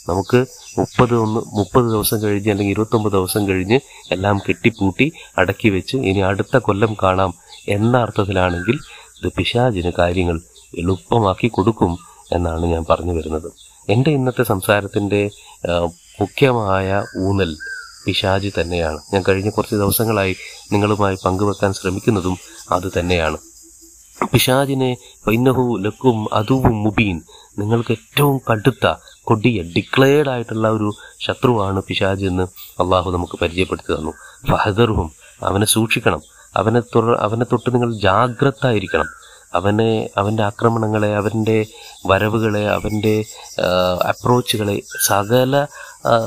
നമുക്ക് 0.10 0.40
മുപ്പത് 0.78 1.14
ഒന്ന് 1.16 1.42
മുപ്പത് 1.58 1.86
ദിവസം 1.86 2.22
കഴിഞ്ഞ് 2.24 2.52
അല്ലെങ്കിൽ 2.52 2.74
ഇരുപത്തൊമ്പത് 2.74 3.14
ദിവസം 3.14 3.48
കഴിഞ്ഞ് 3.48 3.80
എല്ലാം 4.12 4.42
കെട്ടിപ്പൂട്ടി 4.50 5.12
അടക്കി 5.38 5.70
വെച്ച് 5.70 5.98
ഇനി 5.98 6.20
അടുത്ത 6.20 6.58
കൊല്ലം 6.58 6.98
കാണാം 7.04 7.34
എന്ന 7.68 7.98
അർത്ഥത്തിലാണെങ്കിൽ 7.98 8.80
ഇത് 9.20 9.30
പിശാചിന് 9.38 9.92
കാര്യങ്ങൾ 10.00 10.40
എളുപ്പമാക്കി 10.78 11.48
കൊടുക്കും 11.48 11.98
എന്നാണ് 12.32 12.66
ഞാൻ 12.66 12.86
പറഞ്ഞു 12.90 13.12
വരുന്നത്. 13.12 13.73
എന്റെ 13.90 14.12
ഇന്നത്തെ 14.12 14.44
സംസാരത്തിന്റെ 14.44 15.30
മുഖ്യമായ 16.20 17.04
ഊന്നൽ 17.18 17.58
പിശാജി 18.06 18.52
തന്നെയാണ്. 18.62 19.00
ഞാൻ 19.14 19.24
കഴിഞ്ഞ 19.28 19.50
കുറച്ച് 19.50 19.76
ദിവസങ്ങളായി 19.76 20.36
നിങ്ങളുമായി 20.72 21.18
പങ്കുവെക്കാൻ 21.26 21.74
ശ്രമിക്കുന്നതും 21.74 22.38
അത് 22.72 22.92
തന്നെയാണ്. 23.00 23.38
പിശാജിനെ 24.34 24.98
പൈനഹു 25.28 25.78
ലക്കും 25.82 26.34
അതുവും 26.34 26.84
മുബീൻ 26.84 27.22
നിങ്ങൾക്ക് 27.60 27.92
ഏറ്റവും 27.92 28.42
കടുത്ത 28.52 28.94
കൊടിയ 29.24 29.62
ഡിക്ലെയർഡ് 29.62 30.30
ആയിട്ടുള്ള 30.30 30.70
ഒരു 30.70 30.92
ശത്രുവാണ് 31.20 31.84
പിശാജ് 31.84 32.26
എന്ന് 32.26 32.44
അള്ളാഹു 32.84 33.12
നമുക്ക് 33.12 33.40
പരിചയപ്പെടുത്തി 33.42 33.96
തന്നു. 33.96 34.14
ഫഹദറും 34.50 35.12
അവനെ 35.44 35.66
സൂക്ഷിക്കണം. 35.66 36.22
അവനെ 36.56 36.82
അവനെ 37.20 37.46
തൊട്ട് 37.52 37.74
നിങ്ങൾ 37.74 38.00
ജാഗ്രത 38.00 38.66
ആയിരിക്കണം 38.66 39.06
അവനെ 39.54 40.10
അവന്റെ 40.18 40.44
ആക്രമണങ്ങളെ 40.44 41.16
അവന്റെ 41.16 41.66
വരവുകളെ 42.06 42.64
അവന്റെ 42.68 43.16
അപ്രോച്ചുകളെ 44.10 44.82
സകല 45.06 45.68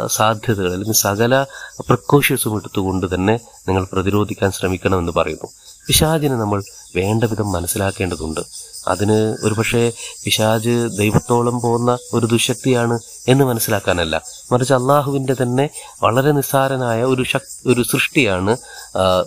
സാധ്യതകൾ 0.07 0.73
അല്ലെങ്കിൽ 0.73 0.99
സകല 0.99 1.47
പ്രിക്കോഷ്യസും 1.89 2.57
എടുത്തുകൊണ്ട് 2.57 3.07
തന്നെ 3.15 3.35
നിങ്ങൾ 3.69 3.87
പ്രതിരോധിക്കാൻ 3.93 4.51
ശ്രമിക്കണമെന്ന് 4.53 5.13
പറയുന്നു. 5.17 5.49
പിശാചിനെ 5.87 6.37
നമ്മൾ 6.37 6.63
വേണ്ട 6.97 7.25
വിധം 7.25 7.53
മനസ്സിലാക്കേണ്ടതുണ്ട്. 7.53 8.41
അതിന് 8.89 9.37
ഒരുപക്ഷെ 9.45 9.93
പിശാജ് 10.25 10.75
ദൈവത്തോളം 10.99 11.61
പോകുന്ന 11.61 11.99
ഒരു 12.15 12.27
ദുശക്തിയാണ് 12.27 12.97
എന്ന് 13.29 13.45
മനസ്സിലാക്കാനല്ല. 13.45 14.23
മറിച്ച് 14.53 14.75
അള്ളാഹുവിന്റെ 14.75 15.35
തന്നെ 15.43 15.71
വളരെ 16.03 16.33
നിസ്സാരനായ 16.33 17.03
ഒരു 17.03 17.23
ശക് 17.23 17.53
ഒരു 17.67 17.83
സൃഷ്ടിയാണ് 17.83 18.57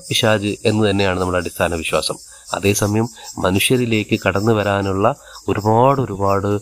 പിശാജ് 0.09 0.51
എന്ന് 0.65 0.89
തന്നെയാണ് 0.89 1.19
നമ്മുടെ 1.19 1.37
അടിസ്ഥാന 1.37 1.75
വിശ്വാസം. 1.75 2.17
അതേസമയം 2.53 3.09
മനുഷ്യരിലേക്ക് 3.37 4.19
കടന്നു 4.25 4.51
വരാനുള്ള 4.51 5.15
ഒരുപാട് 5.47 6.01
ഒരുപാട് 6.01 6.59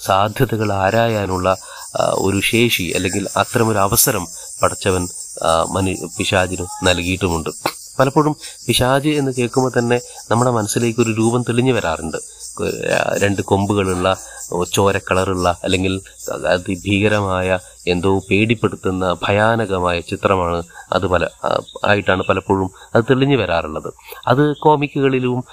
സാധ്യതകൾ 0.00 0.72
ആരായാനുള്ള 0.72 1.56
ഒരു 2.18 2.40
ശേഷി 2.40 2.82
അല്ലെങ്കിൽ 2.82 3.28
അത്തരമൊരു 3.36 3.78
അവസരം 3.78 4.26
പടച്ചവൻ 4.62 5.08
മനു 5.72 5.92
പിശാചിന് 6.18 6.66
നൽകിയിട്ടുമുണ്ട്. 6.86 7.50
പലപ്പോഴും 7.98 8.36
പിശാജ് 8.66 9.08
എന്ന് 9.08 9.32
കേൾക്കുമ്പോൾ 9.38 9.72
തന്നെ 9.78 10.00
നമ്മുടെ 10.30 10.50
മനസ്സിലേക്ക് 10.50 11.00
ഒരു 11.00 11.12
രൂപം 11.18 11.42
തെളിഞ്ഞു 11.42 11.72
വരാറുണ്ട്. 11.72 12.18
രണ്ട് 13.22 13.42
കൊമ്പുകളുള്ള 13.42 14.16
ചോര 14.74 14.98
കളറുള്ള 14.98 15.48
അല്ലെങ്കിൽ 15.64 16.00
അതിഭീകരമായ 16.46 17.58
എന്തോ 17.86 18.18
പേടിപ്പെടുത്തുന്ന 18.30 19.16
ഭയാനകമായ 19.28 20.00
ചിത്രമാണ് 20.00 20.62
അത് 20.92 21.06
പല 21.06 21.28
ആയിട്ടാണ് 21.84 22.22
പലപ്പോഴും 22.28 22.70
അത് 22.94 23.04
തെളിഞ്ഞു 23.10 23.36
വരാറുള്ളത്. 23.36 23.90
അത് 24.26 24.56
കോമിക്കുകളിലും 24.56 25.44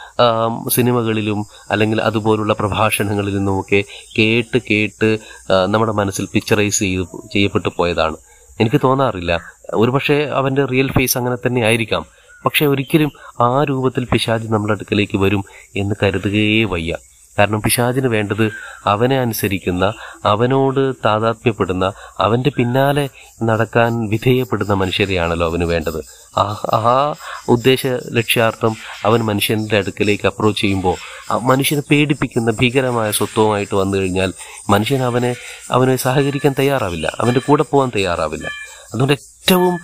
സിനിമകളിലും 0.70 1.46
അല്ലെങ്കിൽ 1.72 2.02
അതുപോലുള്ള 2.02 2.54
പ്രഭാഷണങ്ങളിൽ 2.54 3.36
നിന്നുമൊക്കെ 3.36 3.84
കേട്ട് 4.18 4.62
കേട്ട് 4.72 5.20
നമ്മുടെ 5.66 5.92
മനസ്സിൽ 5.92 6.28
പിക്ചറൈസ് 6.34 6.80
ചെയ്ത് 6.80 7.06
ചെയ്യപ്പെട്ടു 7.34 7.70
പോയതാണ്. 7.78 8.18
എനിക്ക് 8.60 8.80
തോന്നാറില്ല. 8.84 9.42
ഒരുപക്ഷെ 9.74 10.18
അവന്റെ 10.40 10.66
റിയൽ 10.66 10.90
ഫേസ് 10.92 11.18
അങ്ങനെ 11.18 11.38
തന്നെ 11.48 11.62
ആയിരിക്കാം. 11.66 12.06
പക്ഷെ 12.46 12.66
ഒരിക്കലും 12.66 13.12
ആ 13.42 13.64
രൂപത്തിൽ 13.64 14.06
പിശാജ് 14.06 14.48
നമ്മുടെ 14.48 14.74
അടുക്കലേക്ക് 14.74 15.18
വരും 15.18 15.44
എന്ന് 15.76 15.96
കരുതുകയേ 16.04 16.64
വയ്യ. 16.64 16.98
കാരണം 17.40 17.62
പിശാചിന് 17.62 18.08
വേണ്ടത് 18.08 18.52
അവനെ 18.86 19.20
അനുസരിക്കുന്ന 19.20 19.94
അവനോട് 20.26 20.94
താതാത്മ്യപ്പെടുന്ന 21.06 21.94
അവന്റെ 22.20 22.50
പിന്നാലെ 22.50 23.10
നടക്കാൻ 23.44 24.10
വിധേയപ്പെടുന്ന 24.10 24.74
മനുഷ്യരെയാണല്ലോ 24.74 25.50
അവന് 25.50 25.64
വേണ്ടത്. 25.64 26.04
ആ 26.40 26.42
ആ 26.74 27.16
ഉദ്ദേശ 27.48 27.88
ലക്ഷ്യാർത്ഥം 28.12 28.76
അവൻ 29.06 29.26
മനുഷ്യന്റെ 29.26 29.78
അടുക്കലേക്ക് 29.78 30.28
അപ്രോച്ച് 30.28 30.62
ചെയ്യുമ്പോൾ 30.62 30.98
മനുഷ്യനെ 31.42 31.82
പേടിപ്പിക്കുന്ന 31.92 32.52
ഭീകരമായ 32.52 33.12
സ്വത്വമായിട്ട് 33.12 33.76
വന്നു 33.76 33.98
കഴിഞ്ഞാൽ 33.98 34.34
മനുഷ്യൻ 34.70 35.04
അവനെ 35.04 35.36
അവനെ 35.72 35.96
സഹകരിക്കാൻ 35.96 36.56
തയ്യാറാവില്ല. 36.60 37.18
അവന്റെ 37.20 37.40
കൂടെ 37.40 37.64
പോകാൻ 37.64 37.92
തയ്യാറാവില്ല. 37.96 38.48
അതുകൊണ്ട് 38.94 39.33
ഏറ്റവും 39.44 39.80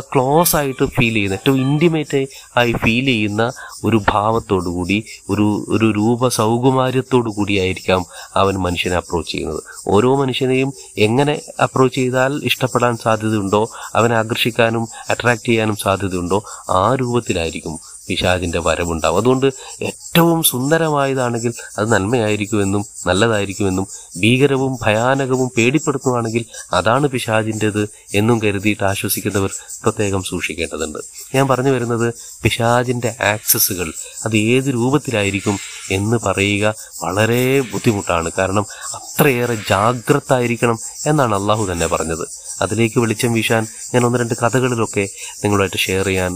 ക്ലോസ് 0.00 0.56
ആയിട്ട് 0.56 0.84
ഫീൽ 0.86 1.14
ചെയ്യുന്ന 1.14 1.34
ഏറ്റവും 1.34 1.60
ഇന്റിമേറ്റ് 1.60 2.26
ആയി 2.56 2.72
ഫീൽ 2.72 3.04
ചെയ്യുന്ന 3.04 3.52
ഒരു 3.84 4.00
ഭാവത്തോടു 4.08 4.68
കൂടി 4.68 4.98
ഒരു 5.30 5.66
ഒരു 5.68 5.86
രൂപ 5.90 6.28
സൗകുമാര്യത്തോടു 6.28 7.30
കൂടിയായിരിക്കാം 7.30 8.06
അവൻ 8.36 8.54
മനുഷ്യനെ 8.54 8.96
അപ്രോച്ച് 8.96 9.32
ചെയ്യുന്നത്. 9.32 9.62
ഓരോ 9.88 10.16
മനുഷ്യനെയും 10.16 10.72
എങ്ങനെ 10.98 11.42
അപ്രോച്ച് 11.62 11.96
ചെയ്താൽ 11.96 12.40
ഇഷ്ടപ്പെടാൻ 12.44 12.96
സാധ്യതയുണ്ടോ 12.96 13.70
അവനെ 13.94 14.16
ആകർഷിക്കാനും 14.16 14.88
അട്രാക്ട് 15.10 15.46
ചെയ്യാനും 15.46 15.76
സാധ്യതയുണ്ടോ 15.76 16.42
ആ 16.70 16.94
രൂപത്തിലായിരിക്കും 16.94 17.76
പിശാചിന്റെ 18.10 18.60
വരവുണ്ടാവും. 18.60 19.16
അതുകൊണ്ട് 19.16 19.46
ഏറ്റവും 19.82 20.42
സുന്ദരമായതാണെങ്കിൽ 20.42 21.52
അത് 21.78 21.92
നന്മയായിരിക്കുമെന്നും 21.92 22.84
നല്ലതായിരിക്കുമെന്നും 23.06 23.86
ഭീകരവും 24.16 24.78
ഭയാനകവും 24.82 25.50
പേടിപ്പെടുത്തുവാണെങ്കിൽ 25.56 26.44
അതാണ് 26.72 27.06
പിശാചിന്റെത് 27.06 27.82
എന്നും 28.14 28.42
കരുതിയിട്ട് 28.42 28.84
ആശ്വസിക്കുന്നവർ 28.84 29.50
പ്രത്യേകം 29.82 30.22
സൂക്ഷിക്കേണ്ടതുണ്ട്. 30.22 30.98
ഞാൻ 31.34 31.48
പറഞ്ഞു 31.48 31.70
വരുന്നത് 31.70 32.14
പിശാചിന്റെ 32.42 33.16
ആക്സസുകൾ 33.20 33.92
അത് 34.24 34.36
ഏത് 34.36 34.68
രൂപത്തിലായിരിക്കും 34.74 35.58
എന്ന് 35.90 36.16
പറയുക 36.26 36.74
വളരെ 37.02 37.60
ബുദ്ധിമുട്ടാണ്. 37.60 38.30
കാരണം 38.38 38.66
അത്രയേറെ 38.94 39.56
ജാഗ്രത 39.70 40.32
ആയിരിക്കണം 40.32 40.78
എന്നാണ് 41.06 41.34
അള്ളാഹു 41.34 41.72
തന്നെ 41.72 41.86
പറഞ്ഞത്. 41.86 42.26
അതിലേക്ക് 42.62 42.98
വെളിച്ചം 42.98 43.32
വീശാൻ 43.32 43.66
ഞാൻ 43.94 44.06
ഒന്ന് 44.06 44.18
രണ്ട് 44.18 44.34
കഥകളിലൊക്കെ 44.34 45.04
നിങ്ങളുമായിട്ട് 45.44 45.76
ഷെയർ 45.76 46.06
ചെയ്യാൻ 46.06 46.32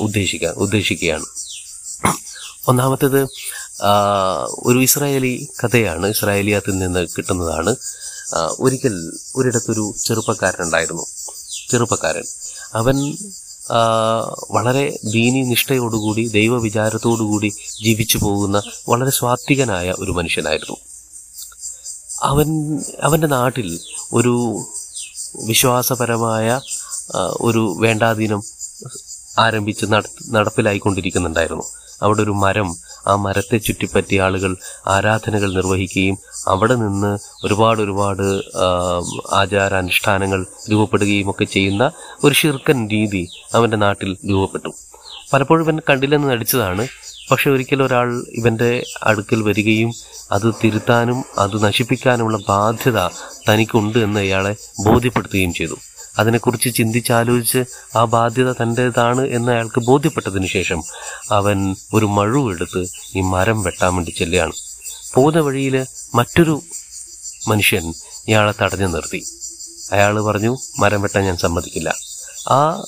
ഉദ്ദേശിക്കാൻ 0.00 0.52
ഉദ്ദേശിക്കുകയാണ്. 0.52 1.24
ഒന്നാമത്തേത് 2.68 3.26
ഒരു 4.66 4.82
ഇസ്രായേലി 4.82 5.48
കഥയാണ് 5.64 6.06
ഇസ്രായേലിയത്തിൽ 6.06 6.78
നിന്ന് 6.78 7.06
കിട്ടുന്നതാണ്. 7.06 7.76
ഒരിക്കൽ 8.58 9.12
ഒരിടത്തൊരു 9.36 9.94
ചെറുപ്പക്കാരനുണ്ടായിരുന്നു. 10.04 11.06
ചെറുപ്പക്കാരൻ. 11.70 12.22
അവൻ 12.74 13.16
വളരെ 14.50 14.98
ദീനി 15.04 15.40
നിഷ്ഠയോടുകൂടി 15.42 16.28
ദൈവവിചാരത്തോടുകൂടി 16.28 17.48
ജീവിച്ചു 17.82 18.18
പോകുന്ന 18.18 18.62
വളരെ 18.88 19.10
സ്വാത്വികനായ 19.10 19.94
ഒരു 19.98 20.10
മനുഷ്യനായിരുന്നു. 20.10 20.76
അവൻ 22.22 22.78
അവന്റെ 23.00 23.26
നാട്ടിൽ 23.26 23.80
ഒരു 24.12 24.34
വിശ്വാസപരമായ 25.44 26.60
ഒരു 27.40 27.76
വേണ്ടാധീനം 27.78 28.42
ആരംഭിച്ച് 29.38 29.86
നട 29.86 30.02
നടപ്പിലായിക്കൊണ്ടിരിക്കുന്നുണ്ടായിരുന്നു. 30.30 31.62
അവിടെ 32.02 32.22
ഒരു 32.22 32.30
മരം 32.30 32.76
ആ 33.06 33.16
മരത്തെ 33.16 33.58
ചുറ്റിപ്പറ്റി 33.58 34.16
ആളുകൾ 34.16 34.56
ആരാധനകൾ 34.86 35.54
നിർവഹിക്കുകയും 35.54 36.18
അവിടെ 36.48 36.74
നിന്ന് 36.74 37.18
ഒരുപാട് 37.44 37.82
ഒരുപാട് 37.82 38.42
ആചാരാനുഷ്ഠാനങ്ങൾ 39.32 40.46
രൂപപ്പെടുകയും 40.72 41.30
ഒക്കെ 41.30 41.44
ചെയ്യുന്ന 41.44 41.90
ഒരു 42.24 42.34
ഷിർക്കൻ 42.34 42.88
രീതി 42.88 43.28
അവന്റെ 43.54 43.76
നാട്ടിൽ 43.76 44.16
രൂപപ്പെട്ടു. 44.30 44.68
പലപ്പോഴും 45.32 45.64
ഇവൻ 45.64 45.78
കണ്ടില്ലെന്ന് 45.88 46.28
നടിച്ചതാണ്. 46.28 46.88
പക്ഷെ 47.30 47.50
ഒരിക്കൽ 47.50 47.82
ഒരാൾ 47.82 48.24
ഇവന്റെ 48.32 48.84
അടുക്കൽ 49.02 49.42
വരികയും 49.42 49.92
അത് 50.32 50.54
തിരുത്താനും 50.64 51.24
അത് 51.38 51.64
നശിപ്പിക്കാനുമുള്ള 51.64 52.38
ബാധ്യത 52.48 53.08
തനിക്കുണ്ട് 53.48 53.98
എന്ന് 53.98 54.20
ഇയാളെ 54.20 54.56
ബോധ്യപ്പെടുത്തുകയും 54.86 55.54
ചെയ്തു. 55.54 55.76
അതിനെക്കുറിച്ച് 56.18 56.74
ചിന്തിച്ചാലോചിച്ച് 56.74 57.64
ആ 57.96 58.04
ബാധ്യത 58.04 58.52
തന്റേതാണ് 58.52 59.26
എന്ന് 59.26 59.52
അയാൾക്ക് 59.52 59.80
ബോധ്യപ്പെട്ടതിന് 59.80 60.46
ശേഷം 60.46 60.82
അവൻ 61.30 61.76
ഒരു 61.94 62.06
മഴുവെടുത്ത് 62.06 62.86
ഈ 63.16 63.20
മരം 63.20 63.62
വെട്ടാൻ 63.62 63.94
വേണ്ടി 63.94 64.10
ചെല്ലുകയാണ്. 64.10 64.52
പോകുന്ന 65.14 65.38
വഴിയിൽ 65.40 65.86
മറ്റൊരു 66.14 66.62
മനുഷ്യൻ 67.48 67.94
ഇയാളെ 68.28 68.54
തടഞ്ഞു 68.62 68.86
നിർത്തി. 68.86 69.24
അയാൾ 69.92 70.20
പറഞ്ഞു 70.20 70.56
മരം 70.78 71.02
വെട്ടാൻ 71.02 71.24
ഞാൻ 71.24 71.36
സമ്മതിക്കില്ല. 71.36 71.94
ആ 72.48 72.82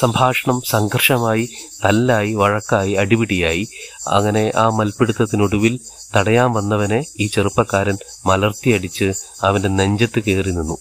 സംഭാഷണം 0.00 0.62
സംഘർഷമായി 0.68 1.48
തല്ലായി 1.84 2.34
വഴക്കായി 2.34 2.92
അടിപിടിയായി 2.92 3.68
അങ്ങനെ 4.08 4.52
ആ 4.56 4.68
മൽപ്പിടുത്തത്തിനൊടുവിൽ 4.68 5.80
തടയാൻ 6.16 6.52
വന്നവനെ 6.52 7.04
ഈ 7.20 7.26
ചെറുപ്പക്കാരൻ 7.26 7.98
മലർത്തിയടിച്ച് 8.26 9.12
അവന്റെ 9.42 9.68
നെഞ്ചത്ത് 9.68 10.20
കയറി 10.20 10.50
നിന്നു. 10.50 10.78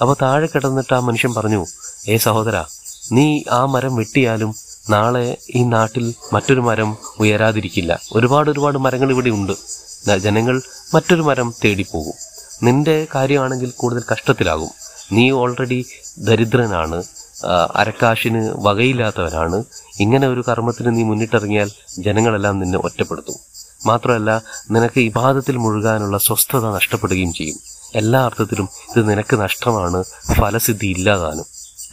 അപ്പോൾ 0.00 0.16
താഴെ 0.22 0.46
കിടന്നിട്ട് 0.46 0.94
ആ 0.94 1.00
മനുഷ്യൻ 1.00 1.34
പറഞ്ഞു 1.34 1.62
ഏ 2.08 2.16
സഹോദര 2.16 2.64
നീ 3.12 3.26
ആ 3.50 3.64
മരം 3.64 3.94
വെട്ടിയാലും 3.96 4.54
നാളെ 4.90 5.36
ഈ 5.54 5.62
നാട്ടിൽ 5.64 6.14
മറ്റൊരു 6.32 6.60
മരം 6.60 6.96
ഉയരാതിരിക്കില്ല. 7.20 7.92
ഒരുപാട് 8.12 8.50
ഒരുപാട് 8.50 8.78
മരങ്ങൾ 8.78 9.10
ഇവിടെ 9.10 9.30
ഉണ്ട്. 9.30 9.54
ജനങ്ങൾ 10.26 10.62
മറ്റൊരു 10.94 11.22
മരം 11.22 11.54
തേടിപ്പോകും. 11.64 12.16
നിന്റെ 12.62 13.06
കാര്യമാണെങ്കിൽ 13.14 13.70
കൂടുതൽ 13.76 14.02
കഷ്ടത്തിലാകും. 14.12 14.70
നീ 15.12 15.30
ഓൾറെഡി 15.30 15.84
ദരിദ്രനാണ് 16.18 17.02
അരക്കാശിന് 17.80 18.40
വകയില്ലാത്തവനാണ്. 18.66 19.58
ഇങ്ങനെ 20.00 20.28
ഒരു 20.28 20.44
കർമ്മത്തിന് 20.48 20.96
നീ 20.96 21.02
മുന്നിട്ടിറങ്ങിയാൽ 21.02 21.70
ജനങ്ങളെല്ലാം 21.98 22.58
നിന്നെ 22.58 22.78
ഒറ്റപ്പെടുത്തും. 22.78 23.38
മാത്രമല്ല 23.86 24.30
നിനക്ക് 24.70 25.00
ഇബാദത്തിൽ 25.00 25.56
മുഴുകാനുള്ള 25.56 26.18
സ്വസ്ഥത 26.18 26.64
നഷ്ടപ്പെടുകയും 26.76 27.32
ചെയ്യും. 27.32 27.58
എല്ലാ 27.94 28.24
അർത്ഥത്തിലും 28.24 28.68
ഇത് 28.90 29.10
നിനക്ക് 29.10 29.36
നഷ്ടമാണ് 29.36 30.04
ഫലസിദ്ധി 30.32 30.86
ഇല്ലാതാനും 30.86 31.44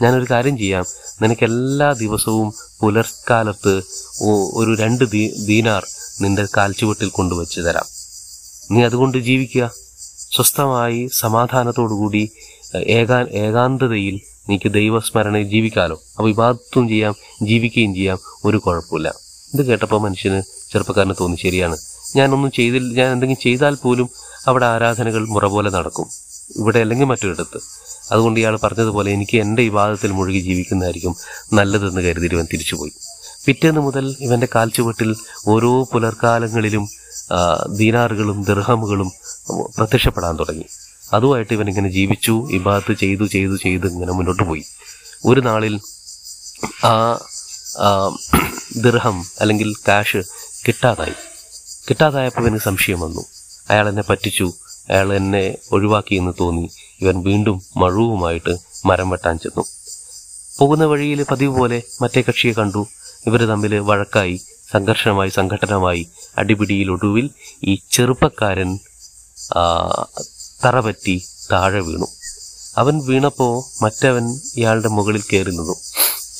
ഞാനൊരു 0.02 0.26
കാര്യം 0.30 0.58
ചെയ്യാം. 0.58 0.84
നിനക്ക് 1.22 1.44
എല്ലാ 1.44 1.92
ദിവസവും 1.92 2.54
പുലർക്കാലത്ത് 2.80 3.82
ഒരു 4.54 4.76
രണ്ട് 4.76 5.04
ദീനാർ 5.46 5.86
നിന്റെ 6.20 6.46
കാൽച്ചുവട്ടിൽ 6.56 7.08
കൊണ്ടുവച്ച് 7.08 7.60
തരാം. 7.60 7.84
നീ 8.70 8.84
അതുകൊണ്ട് 8.84 9.18
ജീവിക്കുക. 9.18 9.70
സ്വസ്ഥമായി 10.32 11.08
സമാധാനത്തോടുകൂടി 11.12 12.24
കൂടി 12.24 12.82
ഏകാ 12.86 13.22
ഏകാന്തതയിൽ 13.22 14.20
നീക്ക് 14.48 14.68
ദൈവസ്മരണയിൽ 14.68 15.48
ജീവിക്കാലോ. 15.48 16.02
അപ്പോൾ 16.16 16.28
വിവാദത്വം 16.28 16.88
ചെയ്യാം 16.88 17.14
ജീവിക്കുകയും 17.42 17.94
ചെയ്യാം. 17.94 18.18
ഒരു 18.44 18.56
കുഴപ്പമില്ല. 18.56 19.14
ഇത് 19.54 19.66
കേട്ടപ്പോൾ 19.66 20.00
മനുഷ്യന് 20.00 20.42
ചെറുപ്പക്കാരന് 20.72 21.14
തോന്നി 21.20 21.36
ശരിയാണ്. 21.36 21.76
ഞാനൊന്നും 22.16 22.50
ചെയ്തില്ല 22.50 22.98
ഞാൻ 23.00 23.12
എന്തെങ്കിലും 23.12 23.42
ചെയ്താൽ 23.42 23.74
പോലും 23.74 24.10
അവിടെ 24.46 24.66
ആരാധനകൾ 24.66 25.28
മുറ 25.28 25.46
പോലെ 25.46 25.70
നടക്കും. 25.70 26.06
ഇവിടെ 26.56 26.78
അല്ലെങ്കിൽ 26.78 27.06
മറ്റൊരിടത്ത്. 27.06 27.60
അതുകൊണ്ട് 28.12 28.40
ഇയാൾ 28.40 28.56
പറഞ്ഞതുപോലെ 28.56 29.12
എനിക്ക് 29.12 29.36
എന്റെ 29.36 29.62
വിവാദത്തിൽ 29.62 30.10
മുഴുകി 30.10 30.38
ജീവിക്കുന്നതായിരിക്കും 30.38 31.16
നല്ലതെന്ന് 31.52 32.00
കരുതി 32.00 32.28
ഇവൻ 32.32 32.46
തിരിച്ചുപോയി. 32.52 32.92
പിറ്റേന്ന് 33.46 33.80
മുതൽ 33.80 34.16
ഇവന്റെ 34.20 34.48
കാൽച്ചുവട്ടിൽ 34.54 35.16
ഓരോ 35.48 35.84
പുലർക്കാലങ്ങളിലും 35.84 36.88
ദീനാറുകളും 37.72 38.42
ദർഹമുകളും 38.42 39.12
പ്രത്യക്ഷപ്പെടാൻ 39.78 40.38
തുടങ്ങി. 40.38 40.66
അതുമായിട്ട് 41.12 41.52
ഇവൻ 41.52 41.68
ഇങ്ങനെ 41.68 41.88
ജീവിച്ചു 41.88 42.48
ഇബാദത്ത് 42.50 42.98
ചെയ്തു 42.98 43.24
ചെയ്തു 43.24 43.56
ചെയ്ത് 43.56 43.86
ഇങ്ങനെ 43.86 44.12
മുന്നോട്ട് 44.12 44.42
പോയി. 44.42 44.62
ഒരു 45.24 45.40
നാളിൽ 45.40 45.80
ആ, 46.84 47.18
ദിർഹം 48.76 49.24
അല്ലെങ്കിൽ 49.40 49.74
കാഷ് 49.88 50.16
കിട്ടാതായി. 50.68 51.12
കിട്ടാതായപ്പോൾ 51.90 52.40
ഇവന് 52.40 52.58
സംശയം 52.58 53.00
വന്നു. 53.00 53.24
അയാൾ 53.70 53.88
എന്നെ 53.88 54.02
പറ്റിച്ചു. 54.10 54.52
അയാൾ 54.90 55.14
എന്നെ 55.14 55.58
ഒഴിവാക്കി 55.72 56.14
എന്ന് 56.14 56.32
തോന്നി. 56.40 56.70
ഇവൻ 57.00 57.22
വീണ്ടും 57.22 57.62
മഴുവുമായിട്ട് 57.76 58.56
മരം 58.84 59.10
വെട്ടാൻ 59.10 59.38
ചെന്നു. 59.38 59.64
പോകുന്ന 60.58 60.84
വഴിയിൽ 60.84 61.26
പതിവ് 61.30 61.58
പോലെ 61.58 61.82
മറ്റേ 62.02 62.22
കക്ഷിയെ 62.28 62.52
കണ്ടു. 62.52 62.86
ഇവർ 63.26 63.42
തമ്മിൽ 63.42 63.78
വഴക്കായി 63.78 64.40
സംഘർഷമായി 64.72 65.28
സംഘടനമായി 65.28 66.08
അടിപിടിയിലൊടുവിൽ 66.38 67.30
ഈ 67.64 67.78
ചെറുപ്പക്കാരൻ 67.90 68.78
തറപറ്റി 70.64 71.24
താഴെ 71.52 71.80
വീണു. 71.80 72.06
അവൻ 72.76 73.06
വീണപ്പോൾ 73.06 73.84
മറ്റവൻ 73.84 74.40
ഇയാളുടെ 74.56 74.88
മുകളിൽ 74.88 75.22
കയറി 75.22 75.50
നിന്നു. 75.50 75.76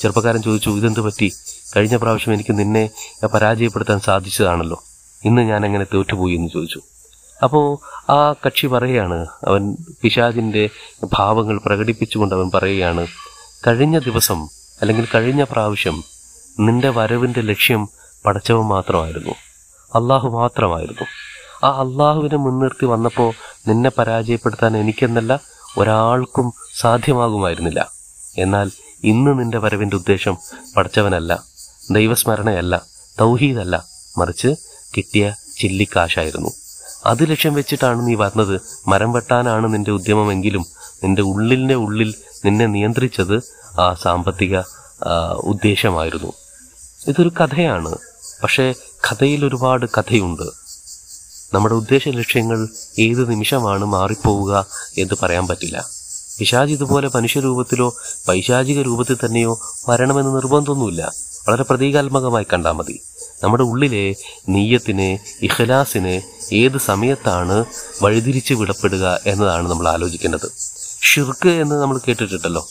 ചെറുപ്പക്കാരൻ 0.01 0.41
ചോദിച്ചു 0.41 0.69
ഇതെന്ത് 0.69 0.99
പറ്റി? 0.99 1.33
കഴിഞ്ഞ 1.75 1.95
പ്രാവശ്യം 1.95 2.33
എനിക്ക് 2.33 2.59
നിന്നെ 2.59 2.89
പരാജയപ്പെടുത്താൻ 3.25 3.99
സാധിച്ചതാണല്ലോ. 3.99 4.83
ഇന്ന് 5.25 5.41
ഞാൻ 5.41 5.65
എങ്ങനെ 5.65 5.85
തോറ്റുപോയി? 5.93 6.35
എന്ന് 6.35 6.49
ചോദിച്ചു. 6.53 6.81
അപ്പോൾ 7.43 7.79
ആ 8.11 8.33
കക്ഷി 8.33 8.67
പറയുകയാണ്. 8.67 9.27
അവൻ 9.47 9.77
പിശാജിന്റെ 10.01 10.69
ഭാവങ്ങൾ 11.13 11.59
പ്രകടിപ്പിച്ചുകൊണ്ട് 11.65 12.35
അവൻ 12.35 12.51
പറയുകയാണ് 12.53 13.07
കഴിഞ്ഞ 13.67 13.99
ദിവസം 13.99 14.49
അല്ലെങ്കിൽ 14.81 15.07
കഴിഞ്ഞ 15.15 15.43
പ്രാവശ്യം 15.43 16.03
നിന്റെ 16.59 16.89
വരവിന്റെ 16.89 17.41
ലക്ഷ്യം 17.41 17.89
പടച്ചവൻ 18.25 18.65
മാത്രമായിരുന്നു. 18.65 19.31
അള്ളാഹു 19.95 20.29
മാത്രമായിരുന്നു. 20.29 21.05
ആ 21.65 21.69
അള്ളാഹുവിനെ 21.69 22.35
മുൻനിർത്തി 22.35 22.85
വന്നപ്പോൾ 22.85 23.33
നിന്നെ 23.67 23.91
പരാജയപ്പെടുത്താൻ 23.97 24.77
എനിക്കെന്നല്ല 24.77 25.39
ഒരാൾക്കും 25.77 26.53
സാധ്യമാകുമായിരുന്നില്ല. 26.75 27.91
എന്നാൽ 28.37 28.71
ഇന്ന് 29.03 29.39
നിന്റെ 29.39 29.57
വരവിന്റെ 29.57 29.95
ഉദ്ദേശം 29.95 30.37
പടച്ചവനല്ല 30.77 31.43
ദൈവസ്മരണയല്ല 31.91 32.85
തൗഹീദല്ല. 33.19 33.85
മറിച്ച് 34.17 34.55
കിട്ടിയ 34.97 35.33
ചില്ലിക്കാശായിരുന്നു. 35.57 36.49
അത് 37.07 37.31
ലക്ഷ്യം 37.31 37.53
വെച്ചിട്ടാണ് 37.53 38.07
നീ 38.07 38.15
വന്നത്. 38.15 38.61
മരം 38.87 39.11
വെട്ടാനാണ് 39.11 39.73
നിന്റെ 39.73 39.91
ഉദ്യമമെങ്കിലും 39.91 40.65
നിന്റെ 41.03 41.21
ഉള്ളിന്റെ 41.21 41.75
ഉള്ളിൽ 41.75 42.13
നിന്നെ 42.45 42.65
നിയന്ത്രിച്ചത് 42.65 43.43
ആ 43.79 43.93
സാമ്പത്തിക 43.93 44.59
ഉദ്ദേശമായിരുന്നു. 45.43 46.33
ഇതൊരു 47.07 47.29
കഥയാണ്. 47.29 47.97
പക്ഷേ 48.43 48.73
കഥയിൽ 49.11 49.45
ഒരുപാട് 49.45 49.85
കഥയുണ്ട്. 49.97 50.47
നമ്മുടെ 51.53 51.75
ഉദ്ദേശ 51.75 52.07
ലക്ഷ്യങ്ങൾ 52.07 52.67
ഏത് 52.99 53.29
നിമിഷമാണ് 53.29 53.85
മാറിപ്പോവുക 53.85 54.65
എന്ന് 54.97 55.13
പറയാൻ 55.23 55.47
പറ്റില്ല. 55.47 55.85
പിശാജ് 56.39 56.71
ഇതുപോലെ 56.71 57.09
മനുഷ്യരൂപത്തിലോ 57.15 57.93
പൈശാചിക 58.27 58.81
രൂപത്തിൽ 58.81 59.17
തന്നെയോ 59.25 59.59
വരണമെന്ന് 59.89 60.35
നിർബന്ധമൊന്നുമില്ല. 60.35 61.11
വളരെ 61.47 61.63
പ്രതീകാത്മകമായി 61.63 62.45
കണ്ടാൽ 62.53 62.71
മതി. 62.71 63.01
നമ്മുടെ 63.43 63.63
ഉള്ളിലെ 63.63 64.15
നീയത്തിനെ 64.49 65.19
ഇഖലാസിനെ 65.41 66.23
ഏത് 66.53 66.77
സമയത്താണ് 66.77 67.65
വഴിതിരിച്ച് 68.01 68.53
വിടപ്പെടുക 68.53 69.19
എന്നതാണ് 69.25 69.69
നമ്മൾ 69.69 69.87
ആലോചിക്കേണ്ടത്. 69.87 70.51
ഷിർക്ക് 71.01 71.49
എന്ന് 71.49 71.75
നമ്മൾ 71.75 71.99
കേട്ടിട്ടുണ്ടല്ലോ. 72.07 72.69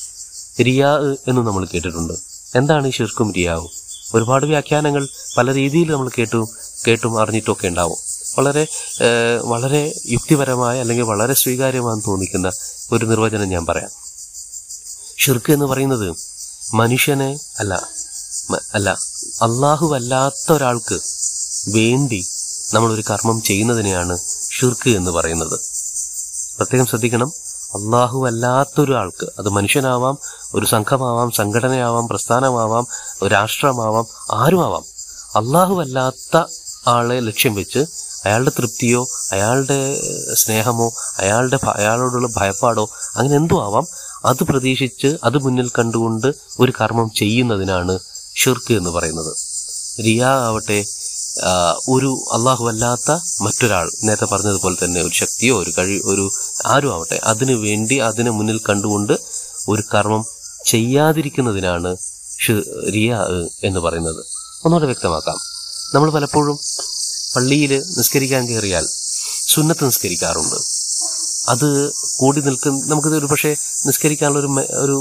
റിയാ 0.60 1.14
എന്ന് 1.28 1.46
നമ്മൾ 1.46 1.66
കേട്ടിട്ടുണ്ട്. 1.74 2.14
എന്താണ് 2.54 2.88
ഈ 2.88 2.90
ഷിർക്കും 2.90 3.32
റിയാവും? 3.32 3.70
ഒരുപാട് 4.14 4.46
വ്യാഖ്യാനങ്ങൾ 4.46 5.08
പല 5.38 5.54
രീതിയിൽ 5.54 5.92
നമ്മൾ 5.92 6.10
കേട്ടു 6.18 6.48
കേട്ടും 6.86 7.20
അറിഞ്ഞിട്ടൊക്കെ 7.20 7.68
ഉണ്ടാവും. 7.68 7.98
വളരെ 8.38 8.66
വളരെ 9.44 9.94
യുക്തിപരമായ 10.06 10.80
അല്ലെങ്കിൽ 10.80 11.04
വളരെ 11.04 11.34
സ്വീകാര്യമാണെന്ന് 11.34 12.02
തോന്നിക്കുന്ന 12.06 12.50
ഒരു 12.92 13.04
നിർവചനം 13.04 13.48
ഞാൻ 13.48 13.66
പറയാം. 13.66 13.90
ഷിർക്ക് 15.18 15.52
എന്ന് 15.52 15.66
പറയുന്നത് 15.66 16.16
മനുഷ്യനെ 16.74 17.38
അല്ല 17.58 17.88
അല്ല 18.54 18.90
അള്ളാഹു 19.42 19.94
അല്ലാത്ത 19.94 20.52
ഒരാൾക്ക് 20.52 21.00
വേണ്ടി 21.68 22.26
നമ്മളൊരു 22.74 23.02
കർമ്മം 23.10 23.42
ചെയ്യുന്നതിനെയാണ് 23.42 24.18
ഷിർക്ക് 24.52 24.90
എന്ന് 24.90 25.10
പറയുന്നത്. 25.10 25.60
പ്രത്യേകം 26.56 26.86
ശ്രദ്ധിക്കണം 26.86 27.32
അള്ളാഹു 27.74 28.26
അല്ലാത്തൊരാൾക്ക് 28.26 29.30
അത് 29.38 29.48
മനുഷ്യനാവാം 29.48 30.18
ഒരു 30.54 30.66
സംഘമാവാം 30.66 31.30
സംഘടനയാവാം 31.30 32.08
പ്രസ്ഥാനമാവാം 32.08 32.86
രാഷ്ട്രമാവാം 33.28 34.06
ആരുമാവാം. 34.30 34.84
അള്ളാഹു 35.36 35.80
അല്ലാത്ത 35.80 36.44
ആളെ 36.86 37.20
ലക്ഷ്യം 37.20 37.54
വെച്ച് 37.54 37.78
അയാളുടെ 38.24 38.50
തൃപ്തിയോ 38.58 39.06
അയാളുടെ 39.32 40.00
സ്നേഹമോ 40.34 40.92
അയാളുടെ 41.18 41.58
അയാളോടുള്ള 41.74 42.28
ഭയപ്പാടോ 42.36 42.88
അങ്ങനെ 43.16 43.36
എന്തോ 43.36 43.64
ആവാം. 43.64 43.86
അത് 44.24 44.44
പ്രതീക്ഷിച്ച് 44.44 45.16
അത് 45.24 45.38
മുന്നിൽ 45.38 45.70
കണ്ടുകൊണ്ട് 45.78 46.32
ഒരു 46.60 46.72
കർമ്മം 46.80 47.10
ചെയ്യുന്നതിനാണ് 47.10 47.98
ഷിർക്ക് 48.36 48.72
എന്ന് 48.80 48.90
പറയുന്നത്. 48.90 49.32
റിയാ 50.06 50.30
ആവട്ടെ 50.48 50.78
ഒരു 51.88 52.10
അള്ളാഹു 52.32 52.64
അല്ലാത്ത 52.68 53.10
മറ്റൊരാൾ 53.44 53.86
നേരത്തെ 54.04 54.24
പറഞ്ഞതുപോലെ 54.24 54.76
തന്നെ 54.82 55.00
ഒരു 55.02 55.14
ശക്തിയോ 55.14 55.54
ഒരു 55.62 55.72
കഴി 55.78 55.96
ഒരു 56.04 56.24
ആരും 56.66 56.92
ആവട്ടെ 56.94 57.16
അതിനു 57.32 57.54
വേണ്ടി 57.64 57.96
അതിനെ 58.08 58.30
മുന്നിൽ 58.30 58.58
കണ്ടുകൊണ്ട് 58.68 59.14
ഒരു 59.68 59.82
കർമ്മം 59.94 60.24
ചെയ്യാതിരിക്കുന്നതിനാണ് 60.66 61.90
റിയ 62.94 63.10
എന്ന് 63.64 63.80
പറയുന്നത്. 63.80 64.20
ഒന്നുകൂടെ 64.64 64.86
വ്യക്തമാക്കാം. 64.86 65.38
നമ്മൾ 65.94 66.10
പലപ്പോഴും 66.10 66.56
പള്ളിയിൽ 67.36 67.72
നിസ്കരിക്കാൻ 67.98 68.42
കയറിയാൽ 68.48 68.86
സുന്നത്ത് 69.54 69.84
നിസ്കരിക്കാറുണ്ട്. 69.86 70.58
അത് 71.48 71.68
കൂടി 72.16 72.40
നിൽക്കുന്ന 72.40 72.86
നമുക്കിത് 72.86 73.16
ഒരു 73.18 73.26
പക്ഷേ 73.26 73.50
നിസ്കരിക്കാനുള്ള 73.86 74.40
ഒരു 74.84 74.96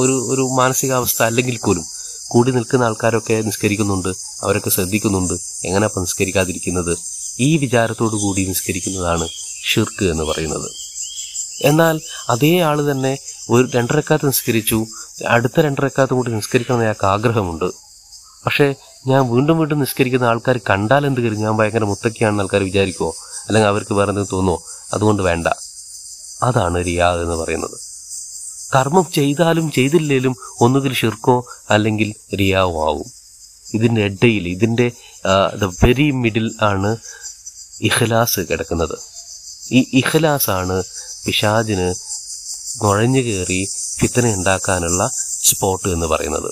ഒരു 0.00 0.16
ഒരു 0.32 0.44
മാനസികാവസ്ഥ 0.60 1.22
അല്ലെങ്കിൽ 1.22 1.56
പോലും 1.66 1.86
കൂടി 2.28 2.50
നിൽക്കുന്ന 2.50 2.84
ആൾക്കാരൊക്കെ 2.84 3.34
നിസ്കരിക്കുന്നുണ്ട്. 3.34 4.08
അവരൊക്കെ 4.42 4.70
ശ്രദ്ധിക്കുന്നുണ്ട്. 4.70 5.34
എങ്ങനെ 5.64 5.84
അപ്പം 5.84 6.02
നിസ്കരിക്കാതിരിക്കുന്നത്? 6.02 6.98
ഈ 7.40 7.56
വിചാരത്തോടു 7.56 8.16
കൂടി 8.16 8.44
നിസ്കരിക്കുന്നതാണ് 8.44 9.28
ഷിർക്ക് 9.64 10.04
എന്ന് 10.04 10.24
പറയുന്നത്. 10.24 10.70
എന്നാൽ 11.62 12.00
അതേ 12.28 12.58
ആൾ 12.58 12.90
തന്നെ 12.90 13.18
ഒരു 13.50 13.68
രണ്ടരക്കാത്ത് 13.74 14.26
നിസ്കരിച്ചു. 14.26 14.86
അടുത്ത 15.28 15.60
രണ്ടരക്കാത്തും 15.60 16.16
കൂടി 16.16 16.30
നിസ്കരിക്കണം 16.30 16.78
അയാൾക്ക് 16.78 17.06
ആഗ്രഹമുണ്ട്. 17.06 17.64
പക്ഷേ 18.46 18.74
ഞാൻ 19.06 19.30
വീണ്ടും 19.30 19.58
വീണ്ടും 19.58 19.78
നിസ്കരിക്കുന്ന 19.78 20.24
ആൾക്കാർ 20.24 20.60
കണ്ടാൽ 20.70 21.06
എന്ത് 21.06 21.20
കരുതി? 21.20 21.36
ഞാൻ 21.36 21.56
ഭയങ്കര 21.56 21.84
മുത്തക്കിയാണെന്ന് 21.84 22.42
ആൾക്കാർ 22.42 22.62
വിചാരിക്കുമോ 22.62 23.14
അല്ലെങ്കിൽ 23.48 23.68
അവർക്ക് 23.68 23.94
വേറെ 23.94 24.10
എന്തെങ്കിലും 24.10 24.36
തോന്നുമോ 24.36 24.62
അതുകൊണ്ട് 24.92 25.22
വേണ്ട. 25.22 25.46
അതാണ് 26.42 26.84
റിയാ 26.84 27.12
എന്ന് 27.12 27.34
പറയുന്നത്. 27.34 27.87
കർമ്മം 28.74 29.06
ചെയ്താലും 29.14 29.70
ചെയ്തില്ലേലും 29.70 30.34
ഒന്നുകിൽ 30.60 30.92
ഷിർക്കോ 30.92 31.36
അല്ലെങ്കിൽ 31.70 32.14
റിയാവോ 32.38 32.88
ആവും 32.88 33.08
ഇതിന്റെ 33.74 34.02
ഇടയിൽ 34.04 34.48
ഇതിന്റെ 34.48 34.92
ദ 35.62 35.64
വെരി 35.64 36.10
മിഡിൽ 36.10 36.46
ആണ് 36.62 36.96
ഇഖലാസ് 37.80 38.40
കിടക്കുന്നത്. 38.40 38.96
ഈ 39.72 39.80
ഇഖലാസാണ് 39.94 40.82
പിശാജിന് 41.26 41.88
നുഴഞ്ഞു 42.84 43.20
കയറി 43.20 43.60
ഫിത്തന 44.00 44.34
ഉണ്ടാക്കാനുള്ള 44.34 45.08
സ്പോട്ട് 45.48 45.88
എന്ന് 45.88 46.06
പറയുന്നത്. 46.06 46.50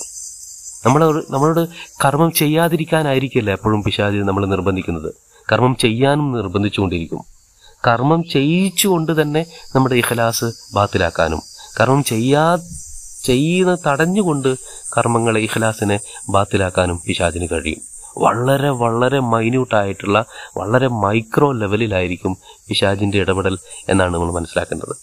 നമ്മളോട് 0.86 1.32
നമ്മളോട് 1.32 1.68
കർമ്മം 2.04 2.32
ചെയ്യാതിരിക്കാനായിരിക്കില്ല 2.32 3.50
എപ്പോഴും 3.50 3.82
പിശാജ് 3.82 4.16
നമ്മൾ 4.16 4.46
നിർബന്ധിക്കുന്നത്. 4.46 5.10
കർമ്മം 5.52 5.76
ചെയ്യാനും 5.76 6.32
നിർബന്ധിച്ചുകൊണ്ടിരിക്കും. 6.32 7.22
കർമ്മം 7.88 8.24
ചെയ്യിച്ചുകൊണ്ട് 8.32 9.22
തന്നെ 9.22 9.46
നമ്മുടെ 9.74 9.94
ഇഖലാസ് 9.94 10.44
ബാത്തിലാക്കാനും 10.74 11.42
കർമ്മം 11.78 12.02
ചെയ്യാ 12.10 12.44
ചെയ്യുന്ന 13.26 13.72
തടഞ്ഞുകൊണ്ട് 13.86 14.50
കർമ്മങ്ങളെ 14.94 15.40
ഇഖലാസിനെ 15.46 15.96
ബാത്തിലാക്കാനും 16.34 16.98
പിശാചിന് 17.06 17.46
കഴിയും. 17.52 17.80
വളരെ 18.24 18.70
വളരെ 18.82 19.18
മൈന്യൂട്ടായിട്ടുള്ള 19.32 20.18
വളരെ 20.58 20.88
മൈക്രോ 21.02 21.48
ലെവലിലായിരിക്കും 21.62 22.32
പിശാജിന്റെ 22.68 23.18
ഇടപെടൽ 23.24 23.54
എന്നാണ് 23.88 24.12
നമ്മൾ 24.14 24.30
മനസ്സിലാക്കേണ്ടത്. 24.36 24.94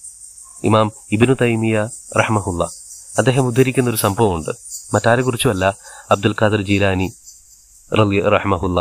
ഇമാം 0.70 0.88
ഇബിനു 1.16 1.36
തൈമിയ 1.42 1.78
റഹ്മഹുല്ല 2.22 2.64
അദ്ദേഹം 3.20 3.44
ഉദ്ധരിക്കുന്ന 3.50 3.90
ഒരു 3.94 4.00
സംഭവമുണ്ട്. 4.06 4.52
മറ്റാരെക്കുറിച്ചുമല്ല 4.94 5.66
അബ്ദുൽ 6.14 6.36
ഖാദർ 6.40 6.62
ജീലാനി 6.70 7.08
റലി 8.00 8.20
റഹ്മഹുല്ല 8.36 8.80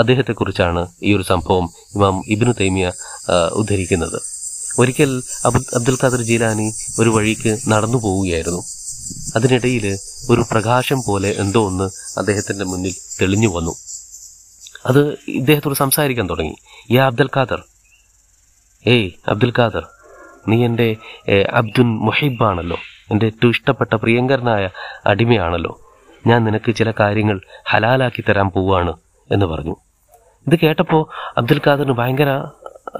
അദ്ദേഹത്തെക്കുറിച്ചാണ് 0.00 0.82
ഈ 1.08 1.10
ഒരു 1.16 1.24
സംഭവം 1.32 1.66
ഇമാം 1.96 2.16
ഇബിനു 2.34 2.52
തൈമിയ 2.60 2.86
ഉദ്ധരിക്കുന്നത്. 3.60 4.18
ഒരിക്കൽ 4.78 5.22
അബു 5.44 5.58
അബ്ദുൽ 5.74 5.98
ഖാദർ 6.02 6.22
ജീലാനി 6.22 6.72
ഒരു 7.00 7.10
വഴിക്ക് 7.10 7.58
നടന്നു 7.68 7.98
പോവുകയായിരുന്നു. 7.98 8.62
അതിനിടയിൽ 9.36 9.98
ഒരു 10.30 10.44
പ്രകാശം 10.50 11.02
പോലെ 11.06 11.28
എന്തോ 11.38 11.66
ഒന്ന് 11.66 11.84
അദ്ദേഹത്തിന്റെ 12.18 12.64
മുന്നിൽ 12.64 12.94
തെളിഞ്ഞു 13.20 13.48
വന്നു. 13.48 13.74
അത് 14.86 15.18
ഇദ്ദേഹത്തോട് 15.28 15.74
സംസാരിക്കാൻ 15.74 16.28
തുടങ്ങി. 16.30 16.56
യാ 16.90 17.06
അബ്ദുൽ 17.06 17.30
ഖാദർ. 17.36 17.64
ഏയ് 18.86 19.10
അബ്ദുൽ 19.28 19.52
ഖാദർ 19.58 19.86
നീ 20.48 20.64
എന്റെ 20.64 20.96
അബ്ദുൽ 21.52 21.82
മുഹിബാണല്ലോ 21.82 22.76
എന്റെ 23.10 23.26
ഏറ്റവും 23.26 23.50
ഇഷ്ടപ്പെട്ട 23.50 23.94
പ്രിയങ്കരനായ 23.94 24.68
അടിമയാണല്ലോ. 25.06 25.80
ഞാൻ 26.26 26.44
നിനക്ക് 26.44 26.74
ചില 26.74 26.92
കാര്യങ്ങൾ 27.00 27.40
ഹലാലാക്കി 27.68 28.24
തരാൻ 28.28 28.48
പോവാണ് 28.48 28.92
എന്ന് 29.32 29.46
പറഞ്ഞു. 29.46 29.76
ഇത് 30.46 30.58
കേട്ടപ്പോൾ 30.62 31.06
അബ്ദുൽ 31.38 31.60
ഖാദറിന് 31.66 31.92
ഭയങ്കര 31.92 32.30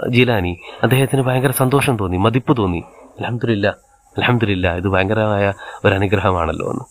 ജീലാനി 0.09 0.57
അദ്ദേഹത്തിന് 0.83 1.23
ഭയങ്കര 1.23 1.51
സന്തോഷം 1.51 1.97
തോന്നി 1.97 2.17
മതിപ്പ് 2.17 2.57
തോന്നി. 2.57 2.81
അലഹമില്ല 3.19 3.69
അലഹമില്ല 4.17 4.75
ഇത് 4.77 4.89
ഭയങ്കരമായ 4.89 5.53
ഒരു 5.85 5.95
അനുഗ്രഹമാണല്ലോ 5.95 6.67
എന്ന്. 6.73 6.85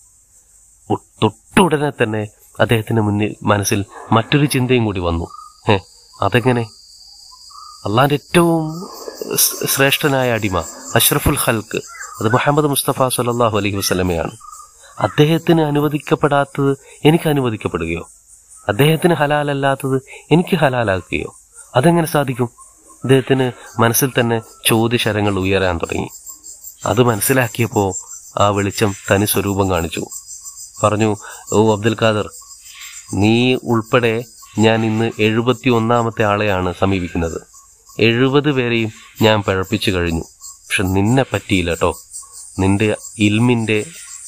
തൊട്ടുടനെ 1.24 1.90
തന്നെ 1.90 2.28
അദ്ദേഹത്തിന് 2.60 3.02
മുന്നിൽ 3.02 3.36
മനസ്സിൽ 3.44 3.86
മറ്റൊരു 4.12 4.46
ചിന്തയും 4.46 4.86
കൂടി 4.86 5.00
വന്നു. 5.00 5.28
ഏ 5.70 5.78
അതെങ്ങനെ? 6.22 6.64
അള്ളാന്റെ 7.86 8.16
ഏറ്റവും 8.16 8.64
ശ്രേഷ്ഠനായ 9.76 10.32
അടിമ 10.32 10.58
അഷ്റഫുൽ 10.96 11.40
ഹൽക്ക് 11.46 11.80
അത് 12.20 12.34
മുഹമ്മദ് 12.34 12.66
മുസ്തഫ 12.66 13.08
സല്ലാഹു 13.08 13.58
അലൈഹി 13.58 13.76
വസ്ലമയാണ് 13.76 14.36
അദ്ദേഹത്തിന് 15.00 15.62
അനുവദിക്കപ്പെടാത്തത് 15.62 16.72
എനിക്ക് 17.06 17.28
അനുവദിക്കപ്പെടുകയോ? 17.30 18.04
അദ്ദേഹത്തിന് 18.68 19.14
ഹലാലല്ലാത്തത് 19.14 19.98
എനിക്ക് 20.32 20.56
ഹലാലാക്കുകയോ? 20.56 21.30
അതെങ്ങനെ 21.76 22.08
സാധിക്കും? 22.08 22.50
അദ്ദേഹത്തിന് 22.98 23.52
മനസ്സിൽ 23.82 24.12
തന്നെ 24.20 24.42
ചോദ്യശരങ്ങൾ 24.66 25.40
ഉയരാൻ 25.40 25.78
തുടങ്ങി. 25.78 26.08
അത് 26.86 27.04
മനസ്സിലാക്കിയപ്പോൾ 27.04 27.94
ആ 28.40 28.50
വെളിച്ചം 28.50 28.96
തനി 29.12 29.26
സ്വരൂപം 29.26 29.72
കാണിച്ചു. 29.72 30.06
പറഞ്ഞു 30.84 31.16
ഓ 31.54 31.76
അബ്ദുൽ 31.76 31.98
ഖാദർ 32.02 32.30
നീ 33.14 33.58
ഉൾപ്പെടെ 33.64 34.24
ഞാൻ 34.60 34.86
ഇന്ന് 34.86 35.12
എഴുപത്തി 35.20 35.70
ഒന്നാമത്തെ 35.70 36.24
ആളെയാണ് 36.24 36.74
സമീപിക്കുന്നത്. 36.82 37.42
എഴുപത് 38.00 38.52
പേരെയും 38.52 38.92
ഞാൻ 39.22 39.42
പഴപ്പിച്ചു 39.42 39.92
കഴിഞ്ഞു. 39.92 40.22
പക്ഷെ 40.50 40.84
നിന്നെ 40.84 41.26
പറ്റിയില്ല 41.34 41.70
കേട്ടോ 41.70 42.00
നിന്റെ 42.60 42.98
ഇൽമിന്റെ 43.20 43.86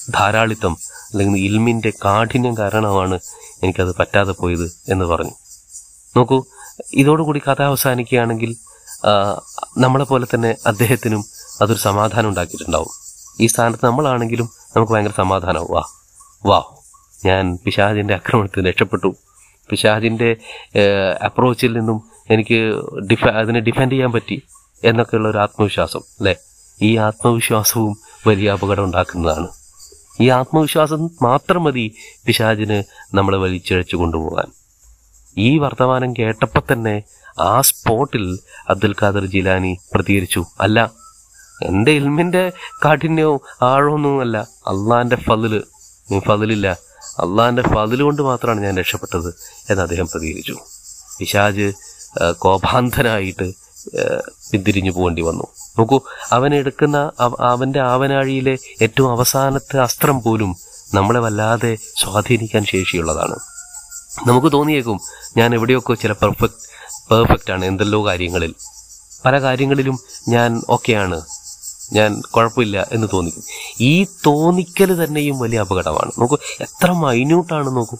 ധാരാളിത്തം 0.09 0.77
അല്ലെങ്കിൽ 1.11 1.39
ഇൽമിന്റെ 1.39 1.93
കാഠിന്യം 2.05 2.57
കാരണമാണ് 2.57 3.19
എനിക്കത് 3.63 3.95
പറ്റാതെ 3.95 4.31
പോയത് 4.31 4.71
എന്ന് 4.89 5.05
പറഞ്ഞു. 5.05 5.31
നോക്കൂ 6.17 6.45
ഇതോടുകൂടി 6.93 7.41
കഥ 7.47 7.61
അവസാനിക്കുകയാണെങ്കിൽ 7.61 8.55
നമ്മളെ 9.77 10.05
പോലെ 10.05 10.27
തന്നെ 10.33 10.55
അദ്ദേഹത്തിനും 10.67 11.23
അതൊരു 11.61 11.79
സമാധാനം 11.79 12.29
ഉണ്ടാക്കിയിട്ടുണ്ടാവും. 12.29 12.93
ഈ 13.41 13.47
സ്ഥാനത്ത് 13.47 13.85
നമ്മളാണെങ്കിലും 13.85 14.49
നമുക്ക് 14.75 14.93
ഭയങ്കര 14.93 15.13
സമാധാനവും 15.17 15.71
വാ 15.71 15.83
വാ. 16.45 16.63
ഞാൻ 17.25 17.57
പിശാജിന്റെ 17.65 18.13
ആക്രമണത്തിൽ 18.13 18.67
രക്ഷപ്പെട്ടു. 18.69 19.15
പിശാജിന്റെ 19.69 20.35
അപ്രോച്ചിൽ 21.25 21.73
നിന്നും 21.77 21.97
എനിക്ക് 22.31 22.59
ഡിഫ 23.11 23.25
അതിനെ 23.27 23.59
ഡിഫെൻഡ് 23.59 23.91
ചെയ്യാൻ 23.91 24.11
പറ്റി 24.11 24.41
എന്നൊക്കെയുള്ള 24.83 25.29
ഒരു 25.29 25.37
ആത്മവിശ്വാസം 25.37 25.99
അല്ലേ? 25.99 26.35
ഈ 26.81 26.97
ആത്മവിശ്വാസവും 26.97 27.97
വലിയ 28.27 28.51
അപകടം 28.51 28.83
ഉണ്ടാക്കുന്നതാണ്. 28.83 29.47
ഈ 30.21 30.29
ആത്മവിശ്വാസം 30.29 31.09
മാത്രം 31.21 31.63
മതി 31.63 31.93
പിശാജിന് 32.25 32.83
നമ്മളെ 33.13 33.37
വലിച്ചിഴച്ചു 33.37 33.95
കൊണ്ടുപോകാൻ. 33.95 34.58
ഈ 35.37 35.57
വർത്തമാനം 35.57 36.13
കേട്ടപ്പോൾ 36.19 36.63
തന്നെ 36.71 36.95
ആ 37.39 37.61
സ്പോട്ടിൽ 37.61 38.39
അബ്ദുൽ 38.69 38.95
ഖാദർ 39.01 39.25
ജിലാനി 39.25 39.77
പ്രതികരിച്ചു. 39.93 40.45
അല്ല 40.61 40.79
എന്റെ 41.63 41.91
ഇൽമിന്റെ 41.91 42.51
കാഠിന്യവും 42.85 43.39
ആഴമൊന്നുമല്ല 43.61 44.37
അള്ളാന്റെ 44.71 45.15
ഫതിൽ 45.15 45.63
ഫതിലില്ല. 46.27 46.67
അള്ളാന്റെ 47.23 47.61
ഫതിൽ 47.61 48.01
കൊണ്ട് 48.01 48.21
മാത്രമാണ് 48.21 48.63
ഞാൻ 48.63 48.77
രക്ഷപ്പെട്ടത് 48.77 49.29
എന്ന് 49.69 49.81
അദ്ദേഹം 49.81 50.07
പ്രതികരിച്ചു. 50.13 50.55
പിശാജ് 51.19 51.67
കോപാന്തനായിട്ട് 52.37 53.47
പിന്തിരിഞ്ഞു 54.51 54.91
പോകേണ്ടി 54.91 55.21
വന്നു. 55.21 55.45
നോക്കൂ 55.77 56.01
അവൻ 56.31 56.55
എടുക്കുന്ന 56.55 57.11
അവന്റെ 57.39 57.79
ആവനാഴിയിലെ 57.79 58.57
ഏറ്റവും 58.81 59.11
അവസാനത്തെ 59.11 59.77
അസ്ത്രം 59.79 60.21
പോലും 60.21 60.55
നമ്മളെ 60.93 61.19
വല്ലാതെ 61.19 61.77
സ്വാധീനിക്കാൻ 61.97 62.65
ശേഷിയുള്ളതാണ്. 62.65 63.37
നമുക്ക് 64.27 64.51
തോന്നിയേക്കും 64.51 64.99
ഞാൻ 65.37 65.55
എവിടെയൊക്കെ 65.55 65.93
ചില 65.93 66.11
പെർഫെക്റ്റ് 66.11 66.69
പെർഫെക്റ്റ് 67.11 67.51
ആണ് 67.51 67.65
എന്തെല്ലോ 67.65 68.05
കാര്യങ്ങളിൽ. 68.07 68.55
പല 69.25 69.41
കാര്യങ്ങളിലും 69.41 69.99
ഞാൻ 70.27 70.61
ഓക്കെയാണ് 70.69 71.21
ഞാൻ 71.93 72.21
കുഴപ്പമില്ല 72.21 72.87
എന്ന് 72.91 73.07
തോന്നിക്കും. 73.13 73.43
ഈ 73.81 74.03
തോന്നിക്കൽ 74.03 75.05
തന്നെയും 75.05 75.39
വലിയ 75.39 75.59
അപകടമാണ്. 75.59 76.11
നോക്കൂ 76.19 76.37
എത്ര 76.61 76.91
മൈന്യൂട്ടാണ് 76.91 77.75
നോക്കൂ. 77.75 77.97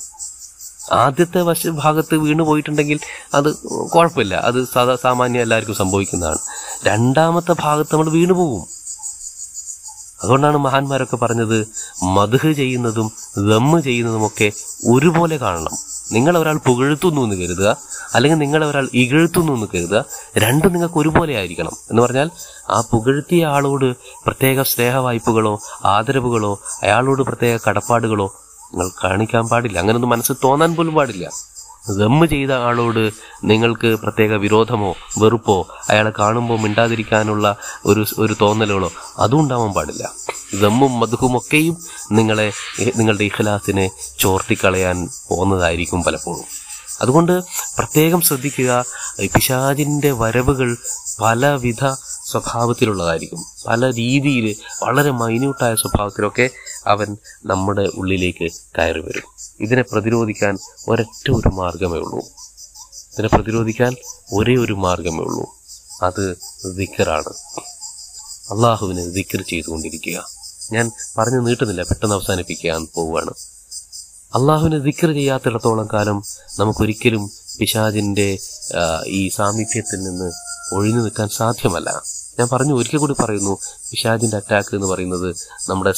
ആദ്യത്തെ 0.91 1.41
വശ 1.41 1.67
ഭാഗത്ത് 1.67 2.15
വീണ് 2.15 2.39
പോയിട്ടുണ്ടെങ്കിൽ 2.39 2.99
അത് 3.33 3.57
കുഴപ്പമില്ല. 3.93 4.35
അത് 4.35 4.65
സാധാ 4.65 4.95
സാമാന്യം 4.95 5.41
എല്ലാവർക്കും 5.41 5.75
സംഭവിക്കുന്നതാണ്. 5.75 6.37
രണ്ടാമത്തെ 6.85 7.55
ഭാഗത്ത് 7.59 7.89
നമ്മൾ 7.93 8.09
വീണു 8.09 8.33
പോകും. 8.33 8.67
അതുകൊണ്ടാണ് 10.23 10.57
മഹാന്മാരൊക്കെ 10.57 11.15
പറഞ്ഞത് 11.15 11.67
മധുഹ് 12.03 12.53
ചെയ്യുന്നതും 12.53 13.11
ദമ്മ് 13.37 13.81
ചെയ്യുന്നതുമൊക്കെ 13.81 14.51
ഒരുപോലെ 14.89 15.37
കാണണം. 15.37 15.88
നിങ്ങൾ 16.11 16.37
ഒരാൾ 16.37 16.57
പുകഴ്ത്തുന്നു 16.57 17.21
എന്ന് 17.21 17.35
കരുതുക 17.35 17.77
അല്ലെങ്കിൽ 18.13 18.37
നിങ്ങൾ 18.37 18.65
ഒരാൾ 18.65 18.89
ഇകഴ്ത്തുന്നു 18.93 19.53
എന്ന് 19.53 19.67
കരുതുക 19.75 20.05
രണ്ടും 20.37 20.73
നിങ്ങൾക്ക് 20.73 20.97
ഒരുപോലെ 20.97 21.35
ആയിരിക്കണം. 21.35 21.71
എന്ന് 21.91 22.01
പറഞ്ഞാൽ 22.01 22.29
ആ 22.69 22.81
പുകഴ്ത്തിയ 22.81 23.45
ആളോട് 23.45 23.95
പ്രത്യേക 24.25 24.61
സ്നേഹവായ്പകളോ 24.61 25.59
ആദരവുകളോ 25.85 26.59
അയാളോട് 26.83 27.21
പ്രത്യേക 27.21 27.59
കടപ്പാടുകളോ 27.69 28.33
നിങ്ങൾ 28.73 28.89
കാണിക്കാൻ 29.03 29.47
പാടില്ല. 29.47 29.79
അങ്ങനൊന്നും 29.79 30.09
മനസ്സിൽ 30.09 30.35
തോന്നാൻ 30.43 30.75
പോലും 30.75 30.93
പാടില്ല. 30.93 31.29
ദമ്മ് 31.87 32.25
ചെയ്ത 32.27 32.51
ആളോട് 32.51 33.11
നിങ്ങൾക്ക് 33.43 33.87
പ്രത്യേക 33.87 34.33
വിരോധമോ 34.35 34.95
വെറുപ്പോ 35.17 35.67
അയാളെ 35.89 36.11
കാണുമ്പോൾ 36.19 36.59
മിണ്ടാതിരിക്കാനുള്ള 36.59 37.55
ഒരു 37.85 38.05
ഒരു 38.17 38.35
തോന്നലുകളോ 38.41 38.91
അതും 39.17 39.39
ഉണ്ടാവാൻ 39.39 39.73
പാടില്ല 39.73 40.11
ദമ്മും 40.61 40.99
മധുഹുമൊക്കെയും 40.99 41.77
നിങ്ങളെ 42.11 42.51
നിങ്ങളുടെ 42.95 43.23
ഇഖലാസിനെ 43.23 43.91
ചോർത്തിക്കളയാൻ 44.19 45.09
പോകുന്നതായിരിക്കും 45.29 46.03
പലപ്പോഴും. 46.03 46.45
അതുകൊണ്ട് 47.01 47.43
പ്രത്യേകം 47.77 48.21
ശ്രദ്ധിക്കുക 48.21 48.85
പിശാജിന്റെ 49.35 50.11
വരവുകൾ 50.11 50.77
പലവിധ 51.21 51.83
സ്വഭാവത്തിലുള്ളതായിരിക്കും. 52.29 53.41
പല 53.67 53.81
രീതിയിൽ 53.99 54.45
വളരെ 54.83 55.11
മൈന്യൂട്ടായ 55.21 55.75
സ്വഭാവത്തിലൊക്കെ 55.75 56.49
അവൻ 56.87 57.09
നമ്മുടെ 57.45 57.85
ഉള്ളിലേക്ക് 57.95 58.51
കയറി 58.77 58.99
വരും. 58.99 59.27
ഇതിനെ 59.59 59.83
പ്രതിരോധിക്കാൻ 59.91 60.53
ഒരൊറ്റ 60.87 61.27
ഒരു 61.31 61.49
മാർഗമേ 61.59 61.97
ഉള്ളൂ. 61.97 62.19
ഇതിനെ 63.13 63.29
പ്രതിരോധിക്കാൻ 63.33 63.95
ഒരേ 64.33 64.55
ഒരു 64.65 64.73
മാർഗമേ 64.73 65.23
ഉള്ളൂ. 65.27 65.45
അത് 66.03 66.25
ദിക്കറാണ്. 66.75 67.33
അള്ളാഹുവിനെ 68.53 69.05
ദിക്കർ 69.05 69.41
ചെയ്തുകൊണ്ടിരിക്കുക. 69.49 70.17
ഞാൻ 70.71 70.91
പറഞ്ഞു 71.17 71.39
നീട്ടുന്നില്ല 71.39 71.83
പെട്ടെന്ന് 71.83 72.15
അവസാനിപ്പിക്കാൻ 72.15 72.87
പോവുകയാണ്. 72.95 73.33
അള്ളാഹുവിനെ 74.35 74.79
ദിക്കർ 74.79 75.11
ചെയ്യാത്തിടത്തോളം 75.13 75.87
കാലം 75.93 76.17
നമുക്കൊരിക്കലും 76.59 77.23
പിശാജിന്റെ 77.59 78.27
ഈ 79.19 79.29
സാമീപ്യത്തിൽ 79.29 79.99
നിന്ന് 80.03 80.29
ഒഴിഞ്ഞു 80.73 81.01
നിൽക്കാൻ 81.01 81.29
സാധ്യമല്ല. 81.29 82.03
ഞാൻ 82.39 82.49
പറഞ്ഞു 82.51 82.73
ഒരിക്കൽ 82.73 82.97
കൂടി 82.97 83.13
പറയുന്നു 83.19 83.57
പിശാജിന്റെ 83.91 84.37
അറ്റാക്ക് 84.37 84.75
എന്ന് 84.75 84.87
പറയുന്നത് 84.87 85.35
നമ്മുടെ 85.69 85.93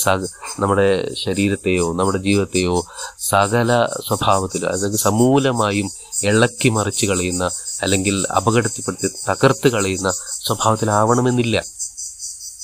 നമ്മുടെ 0.60 1.14
ശരീരത്തെയോ 1.14 1.94
നമ്മുടെ 1.94 2.18
ജീവിതത്തെയോ 2.18 2.86
സകല 3.20 3.88
സ്വഭാവത്തിലോ 4.08 4.70
അതായത് 4.70 4.96
സമൂലമായും 4.96 5.90
ഇളക്കി 6.24 6.70
മറിച്ച് 6.70 7.06
കളയുന്ന 7.06 7.50
അല്ലെങ്കിൽ 7.82 8.26
അപകടത്തിൽപ്പെടുത്തി 8.38 9.08
തകർത്ത് 9.08 9.68
കളയുന്ന 9.68 10.12
സ്വഭാവത്തിലാവണമെന്നില്ല. 10.46 11.64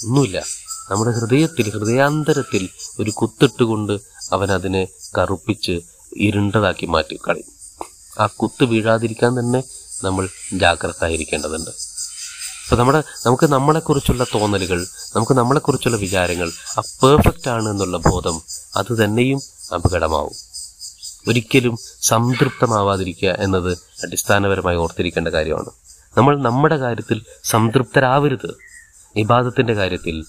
ഒന്നുമില്ല. 0.05 0.43
നമ്മുടെ 0.91 1.11
ഹൃദയത്തിൽ 1.11 1.69
ഹൃദയാന്തരത്തിൽ 1.69 2.69
ഒരു 2.99 3.11
കുത്തിട്ടുകൊണ്ട് 3.11 3.99
അവൻ 4.31 4.51
അതിനെ 4.51 4.87
കറുപ്പിച്ച് 5.17 5.81
ഇരുണ്ടതാക്കി 6.17 6.85
മാറ്റി 6.85 7.19
കളയും 7.27 7.51
ആ 8.19 8.27
കുത്ത് 8.27 8.63
വീഴാതിരിക്കാൻ 8.63 9.39
തന്നെ 9.39 9.63
നമ്മൾ 10.03 10.27
ജാഗ്രത 10.53 11.03
ആയിരിക്കേണ്ടതുണ്ട് 11.03 11.96
അപ്പൊ 12.67 12.77
നമ്മുടെ 12.79 13.03
നമുക്ക് 13.25 13.47
നമ്മളെക്കുറിച്ചുള്ള 13.51 14.25
തോന്നലുകൾ 14.35 14.85
നമുക്ക് 15.15 15.33
നമ്മളെക്കുറിച്ചുള്ള 15.33 15.97
വിചാരങ്ങൾ 15.97 16.51
ആ 16.77 16.81
പെർഫെക്റ്റ് 17.03 17.49
ആണ് 17.49 17.69
എന്നുള്ള 17.69 17.97
ബോധം 17.97 18.41
അത് 18.75 19.03
തന്നെയും 19.03 19.39
അപകടമാവും. 19.75 20.35
ഒരിക്കലും 21.27 21.77
സംതൃപ്തമാവാതിരിക്കുക 22.01 23.29
എന്നത് 23.29 23.71
അടിസ്ഥാനപരമായി 24.03 24.77
ഓർത്തിരിക്കേണ്ട 24.77 25.27
കാര്യമാണ്. 25.27 25.71
നമ്മൾ 26.17 26.41
നമ്മുടെ 26.41 26.77
കാര്യത്തിൽ 26.77 27.21
സംതൃപ്തരാവരുത്. 27.43 28.57
ഇബാദത്തിന്റെ 29.15 29.73
കാര്യത്തിൽ 29.73 30.25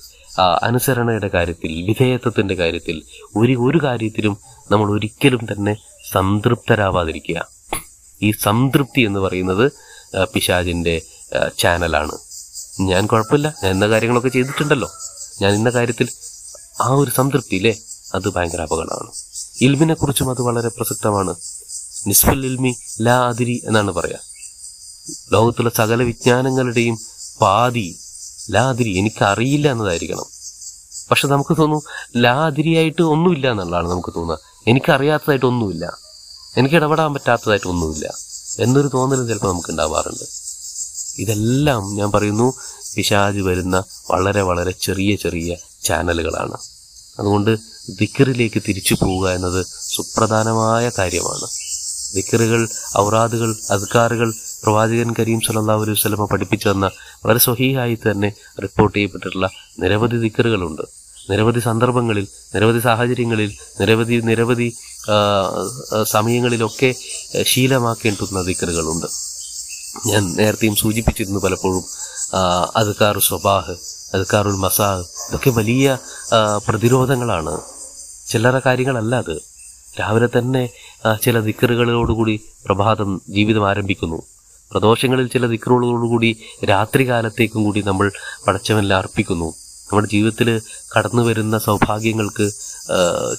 അനുസരണയുടെ 0.63 1.31
കാര്യത്തിൽ 1.35 1.85
വിധേയത്വത്തിന്റെ 1.89 2.55
കാര്യത്തിൽ 2.55 3.03
ഒരു 3.37 3.53
ഒരു 3.53 3.79
കാര്യത്തിലും 3.87 4.39
നമ്മൾ 4.71 4.91
ഒരിക്കലും 4.93 5.41
തന്നെ 5.53 5.77
സംതൃപ്തരാവാതിരിക്കുക. 6.13 7.49
ഈ 8.23 8.31
സംതൃപ്തി 8.31 9.01
എന്ന് 9.01 9.21
പറയുന്നത് 9.21 9.73
പിശാജിന്റെ 10.35 11.03
ചാനലാണ് 11.59 12.28
ഞാൻ 12.81 13.07
കുഴപ്പമില്ല. 13.07 13.55
ഞാൻ 13.65 13.73
ഇന്ന 13.73 13.89
കാര്യങ്ങളൊക്കെ 13.89 14.29
ചെയ്തിട്ടുണ്ടല്ലോ. 14.29 14.91
ഞാൻ 15.43 15.53
ഇന്ന 15.53 15.71
കാര്യത്തിൽ 15.71 16.09
ആ 16.81 16.89
ഒരു 16.89 17.11
സംതൃപ്തി 17.11 17.57
ഇല്ലേ 17.57 17.79
അത് 18.15 18.29
ഭയങ്കര 18.29 18.61
അപകടമാണ്. 18.61 19.11
ഇൽമിനെ 19.61 19.95
കുറിച്ചും 19.95 20.31
അത് 20.31 20.43
വളരെ 20.43 20.69
പ്രസക്തമാണ്. 20.69 21.35
നിസ്ഫുൽ 22.07 22.47
ഇൽമി 22.47 22.77
ലാ 23.01 23.29
അതിരി 23.29 23.61
എന്നാണ് 23.65 23.91
പറയാ. 23.91 24.17
ലോകത്തുള്ള 25.33 25.71
സകല 25.77 26.03
വിജ്ഞാനങ്ങളുടെയും 26.03 26.99
പാതി 27.41 27.99
ലാതിരി 28.51 28.99
എനിക്കറിയില്ല 28.99 29.71
എന്നതായിരിക്കണം. 29.71 30.25
പക്ഷെ 31.11 31.29
നമുക്ക് 31.29 31.57
തോന്നും 31.57 31.83
ലാതിരിയായിട്ട് 32.17 33.03
ഒന്നുമില്ല 33.03 33.51
എന്നുള്ളതാണ് 33.51 33.91
നമുക്ക് 33.91 34.13
തോന്നുക. 34.17 34.39
എനിക്കറിയാത്തതായിട്ട് 34.67 35.47
ഒന്നുമില്ല. 35.47 35.99
എനിക്ക് 36.57 36.75
ഇടപെടാൻ 36.75 37.15
പറ്റാത്തതായിട്ട് 37.15 37.67
ഒന്നുമില്ല. 37.67 38.15
എന്നൊരു 38.59 38.91
തോന്നലും 38.95 39.29
ചിലപ്പോൾ 39.29 39.53
നമുക്ക് 39.53 39.71
ഉണ്ടാവാറുണ്ട് 39.71 40.38
ഇതെല്ലാം 41.19 41.97
ഞാൻ 41.97 42.13
പറയുന്നു 42.13 42.55
പിശാജ് 42.95 43.41
വരുന്ന 43.41 43.85
വളരെ 44.11 44.43
വളരെ 44.43 44.71
ചെറിയ 44.71 45.17
ചെറിയ 45.17 45.57
ചാനലുകളാണ്. 45.85 46.57
അതുകൊണ്ട് 47.19 47.53
ദിക്കറിലേക്ക് 47.99 48.63
തിരിച്ചു 48.69 48.95
പോവുക 48.95 49.31
എന്നത് 49.31 49.67
സുപ്രധാനമായ 49.95 50.91
കാര്യമാണ്. 50.99 51.47
ദിക്കറുകൾ 52.15 52.69
ഔറാദുകൾ 52.99 53.57
അസ്കാറുകൾ 53.71 54.33
പ്രവാചകൻ 54.65 55.15
കരീം 55.19 55.41
സല്ലല്ലാഹു 55.41 55.83
അലൈഹി 55.83 55.97
വസല്ലമ 55.99 56.25
പഠിപ്പിച്ചു 56.25 56.69
തന്ന 56.69 56.87
വളരെ 57.25 57.39
സ്വഹീഹായി 57.39 57.99
തന്നെ 58.11 58.33
റിപ്പോർട്ട് 58.63 58.97
ചെയ്യപ്പെട്ടിട്ടുള്ള 58.97 59.49
നിരവധി 59.79 60.17
ദിക്കറുകളുണ്ട്. 60.17 60.83
നിരവധി 61.31 61.61
സന്ദർഭങ്ങളിൽ 61.61 62.27
നിരവധി 62.55 62.79
സാഹചര്യങ്ങളിൽ 62.79 63.51
നിരവധി 63.81 64.21
നിരവധി 64.25 64.69
സമയങ്ങളിലൊക്കെ 66.03 66.95
ശീലമാക്കേണ്ടുന്ന 67.43 68.43
ദിക്കറുകളുണ്ട്. 68.43 69.28
ഞാൻ 70.07 70.37
നേരത്തെയും 70.37 70.77
സൂചിപ്പിച്ചിരുന്നു 70.77 71.41
പലപ്പോഴും 71.41 71.85
അദ്കാറു 72.77 73.21
സ്വബാഹ് 73.21 73.75
അദ്കാറുൽ 74.17 74.57
മസാഹ് 74.57 75.01
ഇതൊക്കെ 75.29 75.51
വലിയ 75.51 75.99
പ്രതിരോധങ്ങളാണ്. 76.69 77.55
ചില്ലറ 78.29 78.59
കാര്യങ്ങളല്ല 78.67 79.15
അത്. 79.17 79.37
രാവിലെ 80.01 80.29
തന്നെ 80.39 80.71
ചില 81.23 81.41
ദിക്കറുകളോടുകൂടി 81.41 82.41
പ്രഭാതം 82.67 83.21
ജീവിതം 83.29 83.69
ആരംഭിക്കുന്നു. 83.69 84.23
പ്രദോഷങ്ങളിൽ 84.73 85.27
ചില 85.27 85.47
ദിക്കറുകളോടുകൂടി 85.47 86.37
രാത്രി 86.69 87.09
കാലത്തേക്കും 87.09 87.65
കൂടി 87.65 87.81
നമ്മൾ 87.81 88.13
പടച്ചവനിൽ 88.47 88.95
അർപ്പിക്കുന്നു. 88.95 89.49
നമ്മുടെ 89.91 90.09
ജീവിതത്തിൽ 90.13 90.49
കടന്നു 90.97 91.23
വരുന്ന 91.23 91.59
സൗഭാഗ്യങ്ങൾക്ക് 91.59 92.47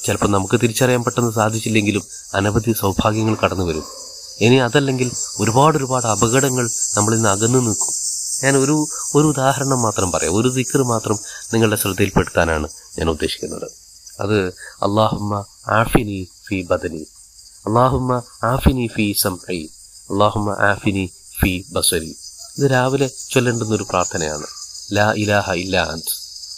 ചിലപ്പോൾ 0.05 0.27
നമുക്ക് 0.27 0.61
തിരിച്ചറിയാൻ 0.61 1.03
പെട്ടെന്ന് 1.03 1.31
സാധിച്ചില്ലെങ്കിലും 1.31 2.03
അനവധി 2.33 2.71
സൗഭാഗ്യങ്ങൾ 2.71 3.35
കടന്നു 3.43 3.65
വരും. 3.65 3.83
ഇനി 4.41 4.56
അതല്ലെങ്കിൽ 4.56 5.12
ഒരുപാട് 5.39 5.78
ഒരുപാട് 5.78 6.06
അപകടങ്ങൾ 6.06 6.69
നമ്മളിൽ 6.97 7.15
നിന്ന് 7.15 7.30
അകന്നു 7.30 7.60
നിൽക്കും. 7.60 7.93
ഞാൻ 8.43 8.58
ഒരു 8.58 8.88
ഒരു 9.15 9.28
ഉദാഹരണം 9.28 9.82
മാത്രം 9.82 10.12
പറയാം. 10.12 10.36
ഒരു 10.36 10.47
ദിക്കർ 10.47 10.84
മാത്രം 10.84 11.19
നിങ്ങളുടെ 11.54 11.75
ശ്രദ്ധയിൽപ്പെടുത്താനാണ് 11.75 12.67
ഞാൻ 12.99 13.10
ഉദ്ദേശിക്കുന്നത്. 13.10 13.71
അത് 14.19 14.47
അള്ളാഹുമ്മ 14.84 15.45
ആഫിനി 15.67 16.30
ഫി 16.47 16.67
ബദനി. 16.71 17.08
അള്ളാഹുമ്മ 17.67 18.21
ആഫിനി 18.43 18.88
ഫി 18.88 19.15
സംഐ 19.17 19.65
അള്ളാഹുമ്മ 20.12 20.52
ആഫിനി 20.52 21.12
ഫി 21.41 21.65
ബസരി. 21.71 22.15
ഇത് 22.58 22.71
രാവിലെ 22.71 23.10
ചൊല്ലേണ്ടുന്ന 23.32 23.75
ഒരു 23.75 23.86
പ്രാർത്ഥനയാണ്. 23.89 24.47
ലാ 24.91 25.13
ഇലാഹ 25.17 25.52
ഇല്ലാ 25.52 25.84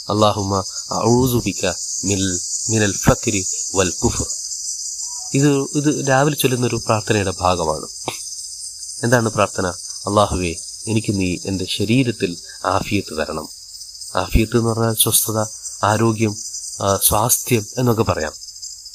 അള്ളാഹുമ്മ 0.09 0.63
ഔസുബിക്ക 0.93 1.65
മിൽ 2.05 2.39
മിനൽ 2.69 2.93
ഫക്രി 2.97 3.45
വൽ 3.75 3.91
കുഫർ. 4.03 4.40
ഇത് 5.33 5.61
ഇത് 5.61 6.09
രാവിലെ 6.09 6.35
ചൊല്ലുന്ന 6.35 6.67
ഒരു 6.67 6.75
പ്രാർത്ഥനയുടെ 6.75 7.33
ഭാഗമാണ്. 7.39 7.87
എന്താണ് 9.03 9.29
പ്രാർത്ഥന? 9.29 9.67
അള്ളാഹുവേ 10.07 10.55
എനിക്ക് 10.87 11.11
നീ 11.11 11.37
എന്റെ 11.45 11.65
ശരീരത്തിൽ 11.65 12.37
ആഫിയത്ത് 12.65 13.17
തരണം. 13.17 13.49
ആഫിയത്ത് 14.15 14.57
എന്ന് 14.57 14.69
പറഞ്ഞാൽ 14.69 14.95
സ്വസ്ഥത 15.03 15.39
ആരോഗ്യം 15.83 16.35
സ്വാസ്ഥ്യം 17.03 17.65
എന്നൊക്കെ 17.77 18.03
പറയാം. 18.03 18.33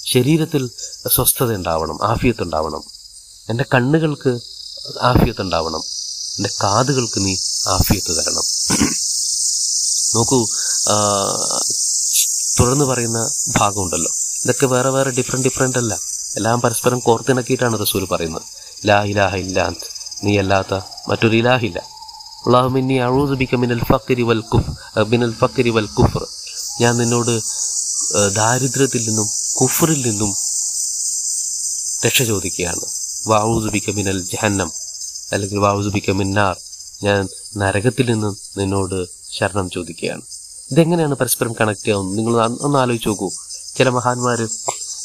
ശരീരത്തിൽ 0.06 0.70
സ്വസ്ഥത 1.14 1.54
ഉണ്ടാവണം 1.54 2.04
ആഫിയത്ത് 2.04 2.42
ഉണ്ടാവണം. 2.42 2.82
എന്റെ 3.50 3.64
കണ്ണുകൾക്ക് 3.74 4.38
ആഫിയത്ത് 5.02 5.40
ഉണ്ടാവണം. 5.40 5.80
എന്റെ 6.36 6.50
കാതുകൾക്ക് 6.62 7.18
നീ 7.18 7.36
ആഫിയത്ത് 7.66 8.16
തരണം. 8.16 8.42
നോക്കൂ 10.14 10.46
തുറന്നു 12.60 12.84
പറയുന്ന 12.84 13.30
ഭാഗമുണ്ടല്ലോ. 13.56 14.10
ഇതൊക്കെ 14.44 14.66
വേറെ 14.66 14.88
വേറെ 14.88 15.10
ഡിഫറെന്റ് 15.10 15.48
ഡിഫറെന്റ് 15.48 15.78
അല്ല. 15.78 16.15
എല്ലാം 16.36 16.60
പരസ്പരം 16.60 16.98
കോർത്തിണക്കിയിട്ടാണ് 16.98 17.80
റസൂൽ 17.80 18.04
പറയുന്നത്. 18.04 18.42
ലാ 18.86 19.02
ഇലാഹ 19.02 19.36
ഇല്ലാന്ത് 19.36 19.86
നീ 20.24 20.38
അല്ലാത്ത 20.38 20.74
മറ്റൊരു 21.08 21.36
ഇലാഹില്ല. 21.36 21.78
അള്ളാഹുമിന്നി 22.46 22.94
അഴൂദുബിക്ക 22.94 23.54
മിനൽ 23.54 23.80
ഫക്കരി 23.84 24.22
വൽ 24.22 24.40
കുഫ് 24.40 24.98
മിനൽ 24.98 25.32
ഫക്കരി 25.32 25.70
വൽ 25.70 25.86
കുഫർ. 25.86 26.26
ഞാൻ 26.80 26.96
നിന്നോട് 26.96 27.40
ദാരിദ്ര്യത്തിൽ 28.34 29.02
നിന്നും 29.08 29.28
കുഫറിൽ 29.60 30.00
നിന്നും 30.08 30.30
രക്ഷ 32.06 32.22
ചോദിക്കുകയാണ്. 32.22 32.84
വാവുസുബിക്ക 33.26 33.90
മിനൽ 33.90 34.20
ജഹന്നം 34.32 34.70
അല്ലെങ്കിൽ 35.32 35.58
വാവുസുബിക്ക 35.58 36.10
മിന്നാർ 36.10 36.56
ഞാൻ 37.02 37.28
നരകത്തിൽ 37.56 38.10
നിന്നും 38.10 38.36
നിന്നോട് 38.58 39.06
ശരണം 39.32 39.70
ചോദിക്കുകയാണ്. 39.70 40.22
ഇതെങ്ങനെയാണ് 40.70 41.14
പരസ്പരം 41.14 41.52
കണക്ട് 41.60 41.80
ചെയ്യാവുന്നത്? 41.80 42.18
നിങ്ങൾ 42.18 42.34
ഒന്ന് 42.60 42.78
ആലോചിച്ച് 42.78 43.08
നോക്കൂ. 43.08 43.30
ചില 43.76 43.88
മഹാന്മാർ 43.88 44.48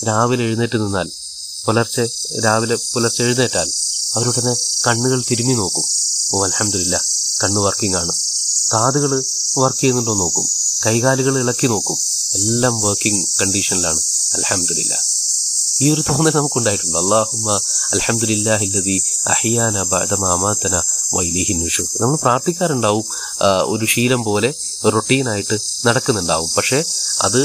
രാവിലെ 0.08 0.44
എഴുന്നേറ്റ് 0.44 0.78
നിന്നാൽ 0.78 1.21
പുലർച്ചെ 1.66 2.04
രാവിലെ 2.46 2.76
പുലർച്ചെ 2.94 3.22
എഴുന്നേറ്റാൽ 3.26 3.68
അവരുടനെ 4.16 4.54
കണ്ണുകൾ 4.86 5.20
തിരിഞ്ഞു 5.30 5.56
നോക്കും. 5.62 5.86
ഓ 6.34 6.44
അലഹമില്ല 6.46 6.96
കണ്ണ് 7.42 7.60
വർക്കിംഗ് 7.66 7.98
ആണ്. 8.02 8.14
കാതുകൾ 8.74 9.12
വർക്ക് 9.62 9.80
ചെയ്യുന്നുണ്ടോ 9.82 10.14
നോക്കും. 10.24 10.46
കൈകാലുകൾ 10.86 11.36
ഇളക്കി 11.44 11.68
നോക്കും. 11.74 11.98
എല്ലാം 12.40 12.76
വർക്കിംഗ് 12.88 13.24
കണ്ടീഷനിലാണ് 13.40 14.02
അലഹമില്ല 14.36 14.94
ഈ 15.84 15.88
ഒരു 15.94 16.02
തോന്നൽ 16.08 16.34
നമുക്കുണ്ടായിട്ടുണ്ട്. 16.38 16.98
അള്ളാഹുമ്മ 17.02 17.52
അൽഹംദുലില്ലാഹില്ലദി 17.96 18.98
അഹിയാന 19.34 19.78
ബാദമാമാത്തന 19.94 20.76
വൈലിഹി 21.16 21.54
നുഷൂർ. 21.62 21.88
നമ്മൾ 22.02 22.18
പ്രാർത്ഥിക്കാറുണ്ടാവും 22.26 23.06
ഒരു 23.74 23.86
ശീലം 23.94 24.22
പോലെ 24.28 24.50
റൊട്ടീനായിട്ട് 24.96 25.58
നടക്കുന്നുണ്ടാവും. 25.88 26.50
പക്ഷേ 26.58 26.80
അത് 27.28 27.42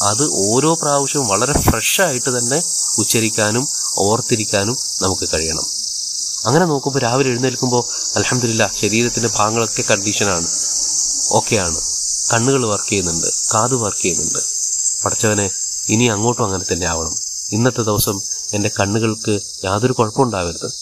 അത് 0.00 0.30
ഓരോ 0.46 0.74
പ്രാവശ്യവും 0.74 1.28
വളരെ 1.28 1.52
ഫ്രഷായിട്ട് 1.52 2.38
തന്നെ 2.38 2.62
ഉച്ചരിക്കാനും 2.98 3.68
ഓർത്തിരിക്കാനും 3.98 4.76
നമുക്ക് 5.02 5.28
കഴിയണം. 5.34 5.66
അങ്ങനെ 6.44 6.64
നോക്കുമ്പോൾ 6.64 7.00
രാവിലെ 7.00 7.28
എഴുന്നേൽക്കുമ്പോൾ 7.28 7.82
അലഹമില്ല 8.16 8.70
ശരീരത്തിന്റെ 8.74 9.28
ഭാഗങ്ങളൊക്കെ 9.28 9.82
കണ്ടീഷനാണ് 9.90 10.48
ഓക്കെയാണ് 11.32 11.80
കണ്ണുകൾ 12.32 12.66
വർക്ക് 12.66 12.88
ചെയ്യുന്നുണ്ട്. 12.88 13.26
കാത് 13.54 13.74
വർക്ക് 13.74 14.02
ചെയ്യുന്നുണ്ട്. 14.02 14.38
പഠിച്ചവനെ 15.04 15.50
ഇനി 15.88 16.04
അങ്ങോട്ടും 16.04 16.44
അങ്ങനെ 16.44 16.64
തന്നെ 16.72 16.86
ആവണം. 16.86 17.14
ഇന്നത്തെ 17.52 17.82
ദിവസം 17.82 18.20
എന്റെ 18.54 18.70
കണ്ണുകൾക്ക് 18.80 19.40
യാതൊരു 19.64 19.92
കുഴപ്പമുണ്ടാവരുത് 19.92 20.72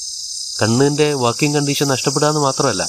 കണ്ണിന്റെ 0.63 1.15
വർക്കിംഗ് 1.15 1.57
കണ്ടീഷൻ 1.57 1.89
നഷ്ടപ്പെടാമെന്ന് 1.89 2.41
മാത്രമല്ല 2.41 2.87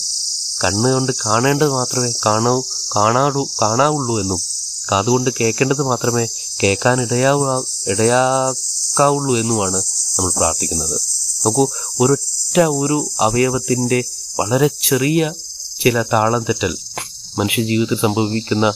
കണ്ണ് 0.63 0.93
കൊണ്ട് 0.93 1.11
കാണേണ്ടത് 1.25 1.69
മാത്രമേ 1.69 2.11
കാണൂ 2.25 2.63
കാണാടൂ 2.95 3.47
കാണാവുള്ളൂ 3.61 4.19
എന്നും 4.19 4.56
കാതുകൊണ്ട് 4.91 5.29
കേൾക്കേണ്ടത് 5.39 5.81
മാത്രമേ 5.81 6.25
കേൾക്കാൻ 6.63 7.01
ഇടയാവ 7.01 7.63
ഇടയാക്കാവുള്ളൂ 7.87 9.33
എന്നുമാണ് 9.37 9.79
നമ്മൾ 10.17 10.31
പ്രാർത്ഥിക്കുന്നത്. 10.37 10.95
നോക്കൂ 11.45 11.67
ഒരൊറ്റ 11.99 12.59
ഒരു 12.59 12.97
അവയവത്തിന്റെ 13.19 13.99
വളരെ 14.39 14.69
ചെറിയ 14.81 15.31
ചില 15.81 16.01
താളം 16.13 16.43
തെറ്റൽ 16.43 16.77
മനുഷ്യ 17.37 17.63
ജീവിതത്തിൽ 17.63 17.99
സംഭവിക്കുന്ന 18.01 18.67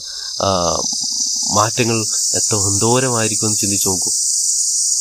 മാറ്റങ്ങൾ 1.54 1.98
എത്ര 2.38 2.54
എന്തോരമായിരിക്കും 2.56 3.46
എന്ന് 3.46 3.58
ചിന്തിച്ചു 3.58 3.88
നോക്കൂ. 3.88 4.10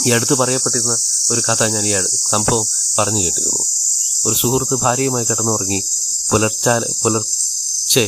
ഈ 0.07 0.11
അടുത്ത് 0.11 0.33
പറയപ്പെട്ടിരുന്ന 0.33 0.95
ഒരു 1.31 1.41
കഥ 1.47 1.63
ഞാൻ 1.73 1.85
ഈ 1.87 1.93
സംഭവം 2.29 2.65
പറഞ്ഞു 2.99 3.21
കേട്ടിരുന്നു. 3.25 3.63
ഒരു 4.25 4.35
സുഹൃത്ത് 4.35 4.75
ഭാര്യയുമായി 4.75 5.25
കിടന്നുറങ്ങി 5.25 5.79
പുലർച്ചാൽ 6.31 6.81
പുലർച്ചെ 7.03 8.05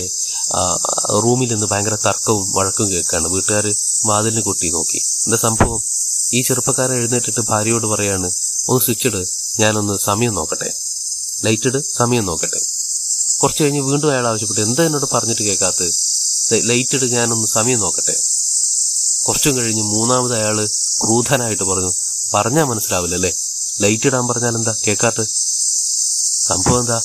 റൂമിൽ 1.23 1.49
നിന്ന് 1.53 1.67
ഭയങ്കര 1.71 1.95
തർക്കവും 2.05 2.45
വഴക്കും 2.57 2.87
കേൾക്കുകയാണ് 2.93 3.27
വീട്ടുകാർ 3.35 3.65
വാതിലിന് 4.09 4.43
കൊട്ടി 4.49 4.69
നോക്കി. 4.77 4.99
എന്താ 5.25 5.39
സംഭവം? 5.47 5.79
ഈ 6.33 6.41
ചെറുപ്പക്കാരൻ 6.47 6.95
എഴുന്നേറ്റിട്ട് 7.01 7.41
ഭാര്യയോട് 7.51 7.87
പറയാണ് 7.93 8.27
ഒന്ന് 8.69 8.81
സ്വിച്ച് 8.85 9.07
ഇട് 9.07 9.21
ഞാനൊന്ന് 9.59 9.95
സമയം 10.09 10.33
നോക്കട്ടെ. 10.39 10.69
ലൈറ്റ് 11.45 11.67
ഇട് 11.69 11.79
സമയം 11.99 12.25
നോക്കട്ടെ. 12.29 12.59
കുറച്ച് 13.41 13.63
കഴിഞ്ഞ് 13.63 13.81
വീണ്ടും 13.89 14.09
അയാൾ 14.13 14.25
ആവശ്യപ്പെട്ടു 14.27 14.61
എന്താ 14.61 14.83
എന്നോട് 14.89 15.07
പറഞ്ഞിട്ട് 15.15 15.43
കേൾക്കാത്ത 15.47 15.81
ലൈറ്റ് 16.69 16.95
ഇട് 16.97 17.05
ഞാനൊന്ന് 17.17 17.47
സമയം 17.57 17.79
നോക്കട്ടെ. 17.85 18.15
കുറച്ചും 19.25 19.53
കഴിഞ്ഞ് 19.59 19.83
മൂന്നാമത് 19.95 20.35
അയാൾ 20.39 20.57
ക്രൂധനായിട്ട് 21.01 21.63
പറഞ്ഞു 21.63 21.91
പറഞ്ഞാൽ 22.35 22.65
മനസ്സിലാവില്ല 22.71 23.15
അല്ലേ 23.19 23.31
ലൈറ്റ് 23.83 24.07
ഇടാൻ 24.07 24.23
പറഞ്ഞാൽ 24.29 24.53
എന്താ 24.59 24.73
കേൾക്കാത്ത 24.85 25.21
സംഭവം 26.47 26.79
എന്താ? 26.79 27.01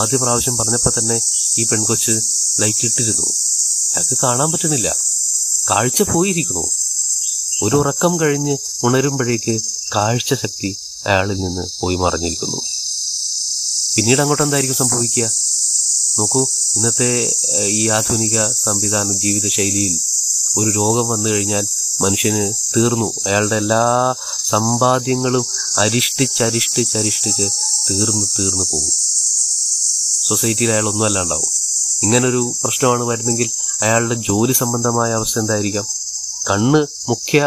ആദ്യ 0.00 0.16
പ്രാവശ്യം 0.16 0.56
പറഞ്ഞപ്പോൾ 0.56 0.90
തന്നെ 0.90 1.20
ഈ 1.58 1.64
പെൺകൊച്ച് 1.64 2.12
ലൈറ്റ് 2.60 2.84
ഇട്ടിരുന്നു. 2.84 3.26
അയാൾക്ക് 3.94 4.16
കാണാൻ 4.22 4.52
പറ്റുന്നില്ല. 4.52 4.96
കാഴ്ച 5.70 6.02
പോയിരിക്കുന്നു. 6.02 6.70
ഒരു 7.62 7.76
ഉറക്കം 7.76 8.20
കഴിഞ്ഞ് 8.20 8.56
ഉണരുമ്പോഴേക്ക് 8.82 9.60
കാഴ്ച 9.94 10.34
ശക്തി 10.34 10.76
അയാളിൽ 11.06 11.34
നിന്ന് 11.34 11.80
പോയി 11.80 11.96
മറഞ്ഞിരിക്കുന്നു. 11.96 12.56
പിന്നീട് 13.96 14.20
അങ്ങോട്ട് 14.20 14.42
എന്തായിരിക്കും 14.42 14.76
സംഭവിക്കുക? 14.76 15.24
നോക്കൂ 16.18 16.46
ഇന്നത്തെ 16.76 17.32
ഈ 17.66 17.88
ആധുനിക 17.88 18.46
സംവിധാന 18.64 19.12
ജീവിത 19.12 19.48
ശൈലിയിൽ 19.48 20.00
ഒരു 20.56 20.70
രോഗം 20.70 21.08
വന്നു 21.08 21.28
കഴിഞ്ഞാൽ 21.30 21.66
മനുഷ്യന് 22.00 22.52
തീർന്നു. 22.76 23.12
അയാളുടെ 23.26 23.56
എല്ലാ 23.56 24.14
സമ്പാദ്യങ്ങളും 24.44 25.44
അരിഷ്ടിച്ചരിഷ്ടിച്ചരിഷ്ടിച്ച് 25.78 27.48
തീർന്നു 27.92 28.26
തീർന്നു 28.38 28.64
പോകും. 28.72 28.94
സൊസൈറ്റിയിൽ 30.28 30.70
അയാൾ 30.70 30.86
ഒന്നും 30.88 31.04
അല്ലാണ്ടാവും. 31.04 31.50
ഇങ്ങനൊരു 32.02 32.42
പ്രശ്നമാണ് 32.64 33.02
വരുന്നെങ്കിൽ 33.02 33.48
അയാളുടെ 33.82 34.14
ജോലി 34.28 34.52
സംബന്ധമായ 34.52 35.10
അവസ്ഥ 35.12 35.38
എന്തായിരിക്കാം? 35.38 35.86
കണ്ണ് 36.50 36.80
മുഖ്യ 37.08 37.40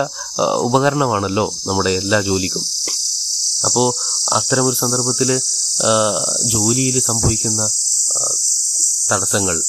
ഉപകരണമാണല്ലോ 0.67 1.45
നമ്മുടെ 1.67 1.91
എല്ലാ 2.01 2.21
ജോലിക്കും. 2.21 2.63
അപ്പോൾ 3.65 3.87
അത്തരമൊരു 4.35 4.75
സന്ദർഭത്തിൽ 4.75 5.29
ജോലിയിൽ 6.51 6.99
സംഭവിക്കുന്ന 6.99 7.61
തടസ്സങ്ങൾ 9.11 9.63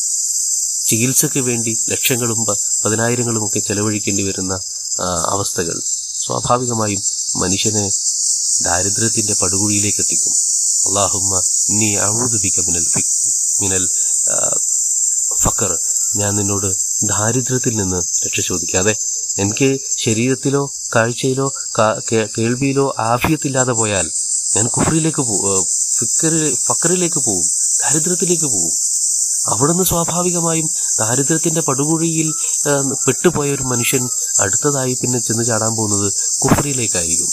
ചികിത്സയ്ക്ക് 0.88 1.40
വേണ്ടി 1.40 1.72
ലക്ഷങ്ങളും 1.90 2.38
പതിനായിരങ്ങളും 2.84 3.44
ഒക്കെ 3.44 3.58
ചെലവഴിക്കേണ്ടി 3.58 4.22
വരുന്ന 4.22 4.54
അവസ്ഥകൾ 5.34 5.76
സ്വാഭാവികമായും 6.24 7.02
മനുഷ്യനെ 7.42 7.84
ദാരിദ്ര്യത്തിന്റെ 8.66 9.34
പടുകുഴിയിലേക്ക് 9.42 10.00
എത്തിക്കും. 10.00 10.34
അള്ളാഹുമ്മ 10.86 11.34
നീ 11.72 11.88
അഴുതുപിക്ക 12.04 12.64
മിനൽ 12.68 12.86
മിനൽ 13.60 13.84
ഫക്കർ 15.38 15.72
ഞാൻ 16.16 16.32
നിന്നോട് 16.38 16.68
ദാരിദ്ര്യത്തിൽ 17.10 17.74
നിന്ന് 17.80 18.00
രക്ഷ 18.24 18.40
ചോദിക്കാതെ 18.48 18.92
എനിക്ക് 19.38 19.68
ശരീരത്തിലോ 20.04 20.62
കാഴ്ചയിലോ 20.94 21.46
കേൾവിയിലോ 22.36 22.84
ആഫിയത്തില്ലാതെ 23.06 23.74
പോയാൽ 23.80 24.06
ഞാൻ 24.54 24.66
കുഫറിലേക്ക് 24.74 25.22
ഫക്കറിലേക്ക് 26.66 27.20
പോവും 27.20 27.46
ദാരിദ്ര്യത്തിലേക്ക് 27.80 28.48
പോവും. 28.48 28.74
അവിടുന്ന് 29.52 29.84
സ്വാഭാവികമായും 29.90 30.68
ദാരിദ്ര്യത്തിന്റെ 31.00 31.62
പടുകുഴിയിൽ 31.66 32.28
പെട്ടുപോയ 33.04 33.48
ഒരു 33.56 33.64
മനുഷ്യൻ 33.72 34.04
അടുത്തതായി 34.42 34.94
പിന്നെ 35.00 35.18
ചെന്ന് 35.20 35.44
ചാടാൻ 35.50 35.72
പോകുന്നത് 35.78 36.08
കുഫറിയിലേക്കായിരിക്കും 36.40 37.30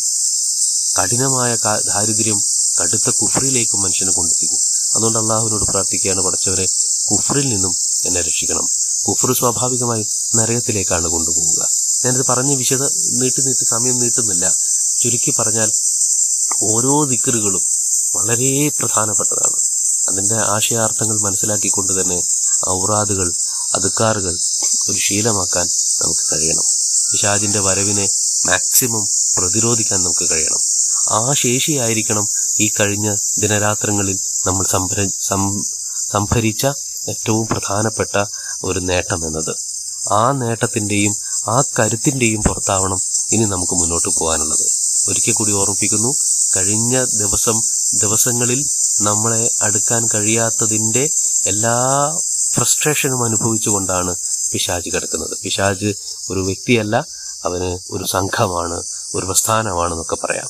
കഠിനമായ 0.97 1.51
ദാരിദ്ര്യം 1.89 2.39
കടുത്ത 2.79 3.09
കുഫറിലേക്ക് 3.09 3.77
മനുഷ്യനെ 3.77 4.11
കൊണ്ടെത്തിക്കും 4.11 4.59
അതുകൊണ്ട് 4.95 5.19
അള്ളാഹുവിനോട് 5.19 5.63
പ്രാർത്ഥിക്കുകയാണ് 5.63 6.21
പഠിച്ചവരെ 6.21 6.65
കുഫ്രിൽ 7.11 7.49
നിന്നും 7.49 7.75
എന്നെ 8.05 8.21
രക്ഷിക്കണം. 8.21 8.67
കുഫർ 9.07 9.33
സ്വാഭാവികമായി 9.33 10.07
നരകത്തിലേക്കാണ് 10.35 11.07
കൊണ്ടുപോവുക. 11.07 11.67
ഞാനിത് 12.05 12.25
പറഞ്ഞ 12.29 12.55
വിശദ 12.55 12.83
നീട്ടി 13.09 13.41
നീട്ടി 13.41 13.65
സമയം 13.65 13.99
നീട്ടുന്നില്ല. 13.99 14.55
ചുരുക്കി 14.99 15.33
പറഞ്ഞാൽ 15.39 15.71
ഓരോ 16.63 17.03
ദിക്കറുകളും 17.03 17.63
വളരെ 18.15 18.69
പ്രധാനപ്പെട്ടതാണ്. 18.79 19.57
അതിന്റെ 20.09 20.35
ആശയാർത്ഥങ്ങൾ 20.35 21.19
മനസ്സിലാക്കിക്കൊണ്ട് 21.19 22.01
തന്നെ 22.01 22.23
ഔറാദുകൾ 22.69 23.33
അതുക്കാറുകൾ 23.73 24.37
ഒരു 24.89 24.97
ശീലമാക്കാൻ 24.97 25.67
നമുക്ക് 26.01 26.35
കഴിയണം. 26.35 26.63
പിശാജിന്റെ 27.11 27.59
വരവിനെ 27.59 28.07
മാക്സിമം 28.45 29.05
പ്രതിരോധിക്കാൻ 29.37 30.03
നമുക്ക് 30.03 30.29
കഴിയണം. 30.31 30.59
ആ 31.09 31.33
ശേഷിയായിരിക്കണം 31.33 32.27
ഈ 32.59 32.71
കഴിഞ്ഞ 32.79 33.15
ദിനരാത്രങ്ങളിൽ 33.39 34.19
നമ്മൾ 34.47 34.63
സംഭര 34.63 35.07
സംഭരിച്ച 36.11 36.65
ഏറ്റവും 37.09 37.47
പ്രധാനപ്പെട്ട 37.47 38.25
ഒരു 38.63 38.79
നേട്ടം 38.79 39.27
എന്നത്. 39.27 39.55
ആ 40.11 40.31
നേട്ടത്തിന്റെയും 40.31 41.15
ആ 41.47 41.63
കരുത്തിന്റെയും 41.79 42.41
പുറത്താവണം 42.41 42.97
ഇനി 43.31 43.45
നമുക്ക് 43.45 43.73
മുന്നോട്ട് 43.73 44.19
പോകാനുള്ളത്. 44.19 44.65
ഒരിക്കൽ 45.09 45.31
കൂടി 45.31 45.51
ഓർമ്മിപ്പിക്കുന്നു 45.51 46.13
കഴിഞ്ഞ 46.55 47.03
ദിവസം 47.03 47.61
ദിവസങ്ങളിൽ 47.99 48.65
നമ്മളെ 49.01 49.49
അടുക്കാൻ 49.61 50.07
കഴിയാത്തതിന്റെ 50.13 51.09
എല്ലാ 51.45 51.75
ഫ്രസ്ട്രേഷനും 52.53 53.23
അനുഭവിച്ചുകൊണ്ടാണ് 53.23 54.15
പിശാജ് 54.51 54.89
കിടക്കുന്നത്. 54.93 55.37
പിശാജ് 55.43 55.93
ഒരു 56.31 56.39
വ്യക്തിയല്ല 56.39 56.95
അവന് 57.45 57.77
ഒരു 57.91 58.03
സംഘമാണ് 58.03 58.83
ഒരു 59.15 59.25
പ്രസ്ഥാനമാണെന്നൊക്കെ 59.25 60.15
പറയാം. 60.15 60.49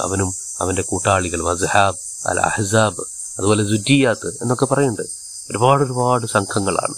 അവനും 0.00 0.34
അവന്റെ 0.60 0.82
കൂട്ടാളികൾ 0.82 1.40
വസ്ഹാബ് 1.40 2.28
അൽ 2.28 2.40
അഹ്സാബ് 2.40 3.00
അതുപോലെ 3.38 3.64
ജുജിയാത്ത് 3.64 4.26
എന്നൊക്കെ 4.26 4.66
പറയുന്നുണ്ട്. 4.66 5.02
ഒരുപാട് 5.50 5.82
ഒരുപാട് 5.82 6.26
സംഘങ്ങളാണ്. 6.26 6.94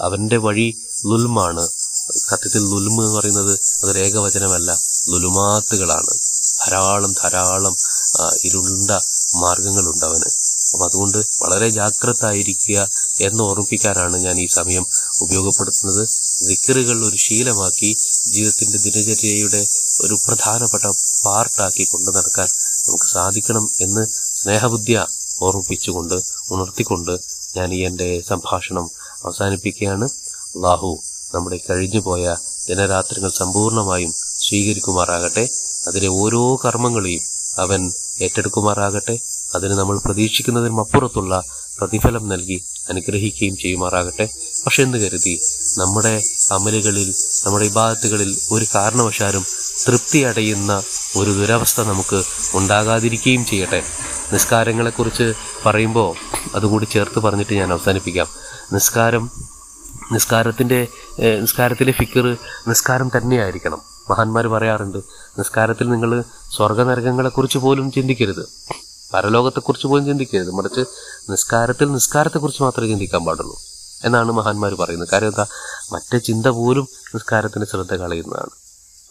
അവന്റെ 0.00 0.36
വഴി 0.36 0.78
ലുൽമാണ്. 1.06 1.68
സത്യത്തിൽ 2.16 2.62
ലുൽമ് 2.62 3.00
എന്ന് 3.04 3.14
പറയുന്നത് 3.14 3.58
അതൊരു 3.82 3.98
ഏകവചനമല്ല 3.98 4.78
ലുലുമാത്തുകളാണ്. 5.08 6.12
ധാരാളം 6.60 7.12
ധാരാളം 7.12 7.74
ഇരുണ്ട 8.44 8.90
മാർഗങ്ങളുണ്ട് 9.34 10.04
അവന്. 10.04 10.28
അപ്പൊ 10.72 10.84
അതുകൊണ്ട് 10.86 11.18
വളരെ 11.42 11.68
ജാഗ്രത 11.68 12.24
ആയിരിക്കുക 12.26 12.88
എന്ന് 13.20 13.42
ഓർമ്മിപ്പിക്കാനാണ് 13.42 14.16
ഞാൻ 14.16 14.40
ഈ 14.40 14.46
സമയം 14.46 14.86
ഉപയോഗപ്പെടുത്തുന്നത്. 15.20 16.08
ദിക്കറുകൾ 16.48 17.08
ഒരു 17.08 17.16
ശീലമാക്കി 17.16 17.96
ജീവിതത്തിന്റെ 18.26 18.78
ദിനചര്യയുടെ 18.78 19.66
ഒരു 20.00 20.16
പ്രധാനപ്പെട്ട 20.26 20.84
പാർട്ടാക്കി 21.24 21.84
കൊണ്ടു 21.84 22.10
നടക്കാൻ 22.10 22.48
നമുക്ക് 22.88 23.04
സാധിക്കണം 23.04 23.68
എന്ന് 23.80 24.06
സ്നേഹബുദ്ധിയ 24.40 25.06
ഓർമ്മിപ്പിച്ചുകൊണ്ട് 25.42 26.14
ഉണർത്തിക്കൊണ്ട് 26.50 27.14
ഞാൻ 27.56 27.74
ഈ 27.74 27.80
എന്റെ 27.84 28.22
സംഭാഷണം 28.28 28.90
അവസാനിപ്പിക്കുകയാണ്. 29.24 30.08
അള്ളാഹു 30.56 30.90
നമ്മുടെ 31.34 31.58
കഴിഞ്ഞുപോയ 31.70 32.36
ദിനരാത്രികൾ 32.68 33.30
സമ്പൂർണമായും 33.30 34.12
സ്വീകരിക്കുമാറാകട്ടെ. 34.46 35.44
അതിലെ 35.88 36.08
ഓരോ 36.08 36.56
കർമ്മങ്ങളെയും 36.64 37.24
അവൻ 37.58 37.90
ഏറ്റെടുക്കുമാറാകട്ടെ. 38.20 39.16
അതിന് 39.54 39.72
നമ്മൾ 39.72 39.98
പ്രതീക്ഷിക്കുന്നതിനും 39.98 40.80
അപ്പുറത്തുള്ള 40.80 41.42
പ്രതിഫലം 41.80 42.28
നൽകി 42.28 42.64
അനുഗ്രഹിക്കുകയും 42.88 43.56
ചെയ്യുമാറാകട്ടെ. 43.56 44.28
പക്ഷെ 44.66 44.82
എന്ന് 44.82 44.98
കരുതി 44.98 45.40
നമ്മുടെ 45.78 46.22
അമലുകളിൽ 46.52 47.14
നമ്മുടെ 47.46 47.64
വിഭാഗത്തുകളിൽ 47.68 48.38
ഒരു 48.52 48.66
കാരണവശാലും 48.74 49.44
തൃപ്തി 49.86 50.18
അടയുന്ന 50.18 50.82
ഒരു 51.16 51.30
ദുരവസ്ഥ 51.30 51.80
നമുക്ക് 51.80 52.22
ഉണ്ടാകാതിരിക്കുകയും 52.54 53.44
ചെയ്യട്ടെ. 53.44 53.82
നിസ്കാരങ്ങളെക്കുറിച്ച് 54.32 55.34
പറയുമ്പോൾ 55.66 56.14
അതുകൂടി 56.54 56.84
ചേർത്ത് 56.84 57.18
പറഞ്ഞിട്ട് 57.18 57.54
ഞാൻ 57.54 57.72
അവസാനിപ്പിക്കാം. 57.72 58.28
നിസ്കാരം 58.72 59.30
നിസ്കാരത്തിന്റെ 60.12 60.88
നിസ്കാരത്തിലെ 61.40 61.92
ഫിക്കർ 61.92 62.36
നിസ്കാരം 62.68 63.08
തന്നെയായിരിക്കണം. 63.16 63.80
മഹാന്മാർ 64.10 64.46
പറയാറുണ്ട് 64.46 64.98
നിസ്കാരത്തിൽ 65.38 65.88
നിങ്ങൾ 65.88 66.24
സ്വർഗനരകങ്ങളെക്കുറിച്ച് 66.56 67.58
പോലും 67.58 67.92
ചിന്തിക്കരുത്. 67.92 68.44
പരലോകത്തെക്കുറിച്ച് 69.14 69.86
പോലും 69.86 70.06
ചിന്തിക്കരുത്. 70.06 70.50
മറിച്ച് 70.50 70.80
നിസ്കാരത്തിൽ 71.30 71.92
നിസ്കാരത്തെക്കുറിച്ച് 71.92 72.62
മാത്രമേ 72.62 72.88
ചിന്തിക്കാൻ 72.88 73.24
പാടുള്ളൂ 73.24 73.56
എന്നാണ് 74.04 74.32
മഹാന്മാർ 74.32 74.74
പറയുന്നത്. 74.74 75.08
കാര്യം 75.12 75.28
എന്താ? 75.28 75.46
മറ്റേ 75.92 76.18
ചിന്ത 76.18 76.46
പോലും 76.46 76.88
നിസ്കാരത്തിന് 77.14 77.64
ശ്രദ്ധ 77.64 77.94
കളയുന്നതാണ്. 77.94 78.54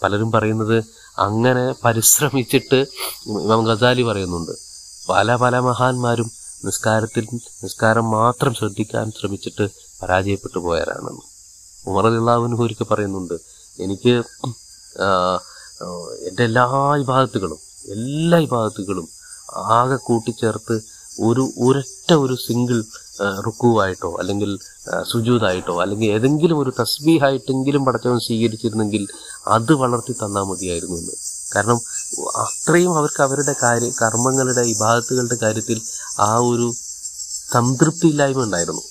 പലരും 0.04 0.32
പറയുന്നത് 0.32 0.84
അങ്ങനെ 1.20 1.76
പരിശ്രമിച്ചിട്ട് 1.86 2.80
ഇമാം 3.28 3.66
ഗസാലി 3.66 4.02
പറയുന്നുണ്ട്. 4.02 4.52
പല 5.10 5.36
പല 5.36 5.60
മഹാന്മാരും 5.60 6.32
നിസ്കാരത്തിൽ 6.66 7.28
നിസ്കാരം 7.64 8.12
മാത്രം 8.12 8.54
ശ്രദ്ധിക്കാൻ 8.54 9.12
ശ്രമിച്ചിട്ട് 9.20 9.70
പരാജയപ്പെട്ടു 10.02 10.60
പോയവരാണെന്ന്. 10.60 11.26
ഉമർ 11.88 12.06
അള്ളാഹുവിന് 12.08 12.56
ഒരിക്കൽ 12.56 12.84
പറയുന്നുണ്ട് 12.84 13.34
എനിക്ക് 13.80 14.14
എന്റെ 16.30 16.43
എല്ലാ 16.43 16.66
വിഭാഗത്തുകളും 16.93 17.60
എല്ലാ 17.91 18.38
വിഭാഗത്തുകളും 18.39 19.08
ആകെ 19.56 19.95
കൂട്ടിച്ചേർത്ത് 19.95 20.82
ഒരു 21.24 21.52
ഒരൊറ്റ 21.58 22.14
ഒരു 22.14 22.34
സിംഗിൾ 22.34 22.84
റുക്കുവായിട്ടോ 23.45 24.16
അല്ലെങ്കിൽ 24.20 24.60
സുജൂതായിട്ടോ 25.12 25.82
അല്ലെങ്കിൽ 25.82 26.08
ഏതെങ്കിലും 26.08 26.60
ഒരു 26.60 26.74
തസ്ബീഹായിട്ടെങ്കിലും 26.80 27.86
പടച്ചവൻ 27.86 28.20
സ്വീകരിച്ചിരുന്നെങ്കിൽ 28.20 29.08
അത് 29.48 29.74
വളർത്തി 29.74 30.12
തന്നാൽ 30.12 30.43
മതിയായിരുന്നു 30.43 30.98
എന്ന്. 30.98 31.12
കാരണം 31.56 31.80
അത്രയും 32.36 32.98
അവർക്ക് 32.98 33.24
അവരുടെ 33.24 33.56
കാര്യ 33.64 33.89
കർമ്മങ്ങളുടെ 33.89 34.62
വിഭാഗത്തുകളുടെ 34.62 35.36
കാര്യത്തിൽ 35.36 35.82
ആ 36.20 36.38
ഒരു 36.38 36.74
സംതൃപ്തിയില്ലായ്മ 37.54 38.43
ഉണ്ടായിരുന്നു. 38.43 38.82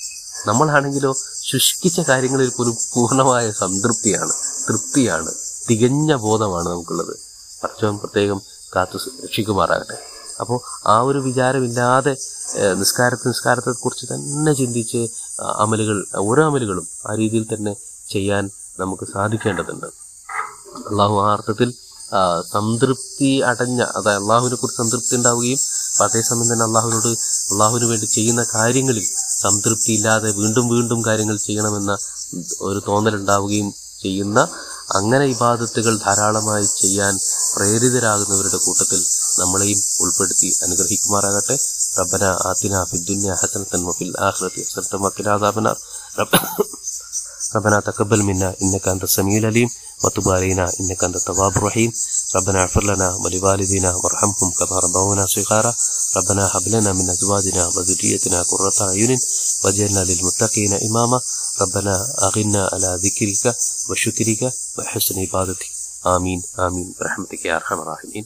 നമ്മളാണെങ്കിലോ 0.47 1.15
ശുഷ്കിച്ച 1.43 2.01
കാര്യങ്ങളിൽ 2.01 2.51
പോലും 2.57 2.77
പൂർണമായ 2.93 3.51
സംതൃപ്തിയാണ് 3.51 4.33
തൃപ്തിയാണ് 4.69 5.33
തികഞ്ഞ 5.69 6.15
ബോധമാണ് 6.15 6.69
നമുക്കുള്ളത്. 6.69 7.19
പടച്ചവൻ 7.63 7.99
പ്രത്യേകം 7.99 8.41
കാത്തു 8.77 8.99
രക്ഷിക്കുമാറാകട്ടെ 9.25 10.16
അപ്പോൾ 10.41 10.59
ആ 10.87 10.97
ഒരു 11.01 11.19
വിചാരമില്ലാതെ 11.19 12.13
നിസ്കാരത്തെ 12.13 12.77
നിസ്കാരത്തെ 12.81 13.29
നിസ്കാരത്തെക്കുറിച്ച് 13.29 14.07
തന്നെ 14.07 14.53
ചിന്തിച്ച് 14.53 15.01
അമലുകൾ 15.57 15.97
ഓരോ 16.15 16.43
അമലുകളും 16.47 16.87
ആ 17.07 17.15
രീതിയിൽ 17.15 17.47
തന്നെ 17.55 17.73
ചെയ്യാൻ 18.11 18.45
നമുക്ക് 18.81 19.05
സാധിക്കേണ്ടതുണ്ട്. 19.05 19.89
അള്ളാഹു 20.91 21.15
ആ 21.25 21.33
അർത്ഥത്തിൽ 21.33 21.69
സംതൃപ്തി 22.53 23.31
അടഞ്ഞ 23.41 23.81
അതായത് 23.97 24.21
അള്ളാഹുവിനെ 24.23 24.57
കുറിച്ച് 24.57 24.77
സംതൃപ്തി 24.77 25.15
ഉണ്ടാവുകയും 25.17 25.61
അതേസമയം 26.01 26.53
തന്നെ 26.53 26.65
അള്ളാഹുവിനോട് 26.65 27.11
അള്ളാഹുവിന് 27.53 27.85
വേണ്ടി 27.85 28.07
ചെയ്യുന്ന 28.07 28.43
കാര്യങ്ങളിൽ 28.55 29.07
സംതൃപ്തി 29.41 29.91
ഇല്ലാതെ 29.93 30.31
വീണ്ടും 30.33 30.69
വീണ്ടും 30.69 31.01
കാര്യങ്ങൾ 31.05 31.37
ചെയ്യണമെന്ന 31.37 31.95
ഒരു 32.61 32.83
തോന്നലുണ്ടാവുകയും 32.89 33.69
ചെയ്യുന്ന 34.03 34.39
അങ്ങനെ 34.91 35.25
ഇബാദത്തുകൾ 35.25 35.95
ധാരാളമായി 35.97 36.69
ചെയ്യാൻ 36.77 37.15
പ്രേരിതരാകുന്നവരുടെ 37.55 38.57
കൂട്ടത്തിൽ 38.57 39.01
നമ്മളെയും 39.40 39.80
ഉൾപ്പെടുത്തി 40.04 40.50
അനുഗ്രഹിക്കുമാറാകട്ടെ 40.66 41.58
റബ്ബന 42.00 42.24
ആത്തിന 42.50 42.84
ഫിദ്ദുന്യ 42.92 43.38
ഹസനത്തൻ 43.42 43.84
വഫിൽ 43.90 44.12
ആഖിറതി 44.28 44.64
ഹസനത്തൻ 44.68 45.02
വഖിന 45.08 45.30
അദാബനാർ 45.40 45.78
റബ്ബ 46.22 46.34
ربنا 47.56 47.80
تقبل 47.82 48.24
منا 48.24 48.56
إنك 48.62 48.88
أنت 48.88 49.04
السميع 49.04 49.38
العليم 49.38 49.70
وتب 50.02 50.30
علينا 50.30 50.66
إنك 50.80 51.04
أنت 51.04 51.16
التواب 51.16 51.58
الرحيم 51.58 51.90
ربنا 52.36 52.64
اغفر 52.64 52.84
لنا 52.84 53.16
ولوالدينا 53.16 53.96
وارحمهم 53.96 54.52
كما 54.52 54.80
ربونا 54.80 55.26
صغارا 55.28 55.74
ربنا 56.18 56.44
هب 56.48 56.68
لنا 56.68 56.94
من 56.94 57.10
أزواجنا 57.10 57.68
وذريتنا 57.68 58.40
قرة 58.44 58.78
أعين 58.82 59.12
واجعلنا 59.64 60.00
للمتقين 60.02 60.74
إماما 60.82 61.20
ربنا 61.62 61.94
أغنا 62.22 62.70
على 62.74 62.90
ذكرك 62.98 63.44
وشكرك 63.90 64.42
وحسن 64.78 65.20
عبادتك 65.20 65.70
آمين 66.08 66.40
آمين 66.60 66.88
برحمتك 67.00 67.46
يا 67.46 67.56
أرحم 67.58 67.80
الراحمين 67.80 68.26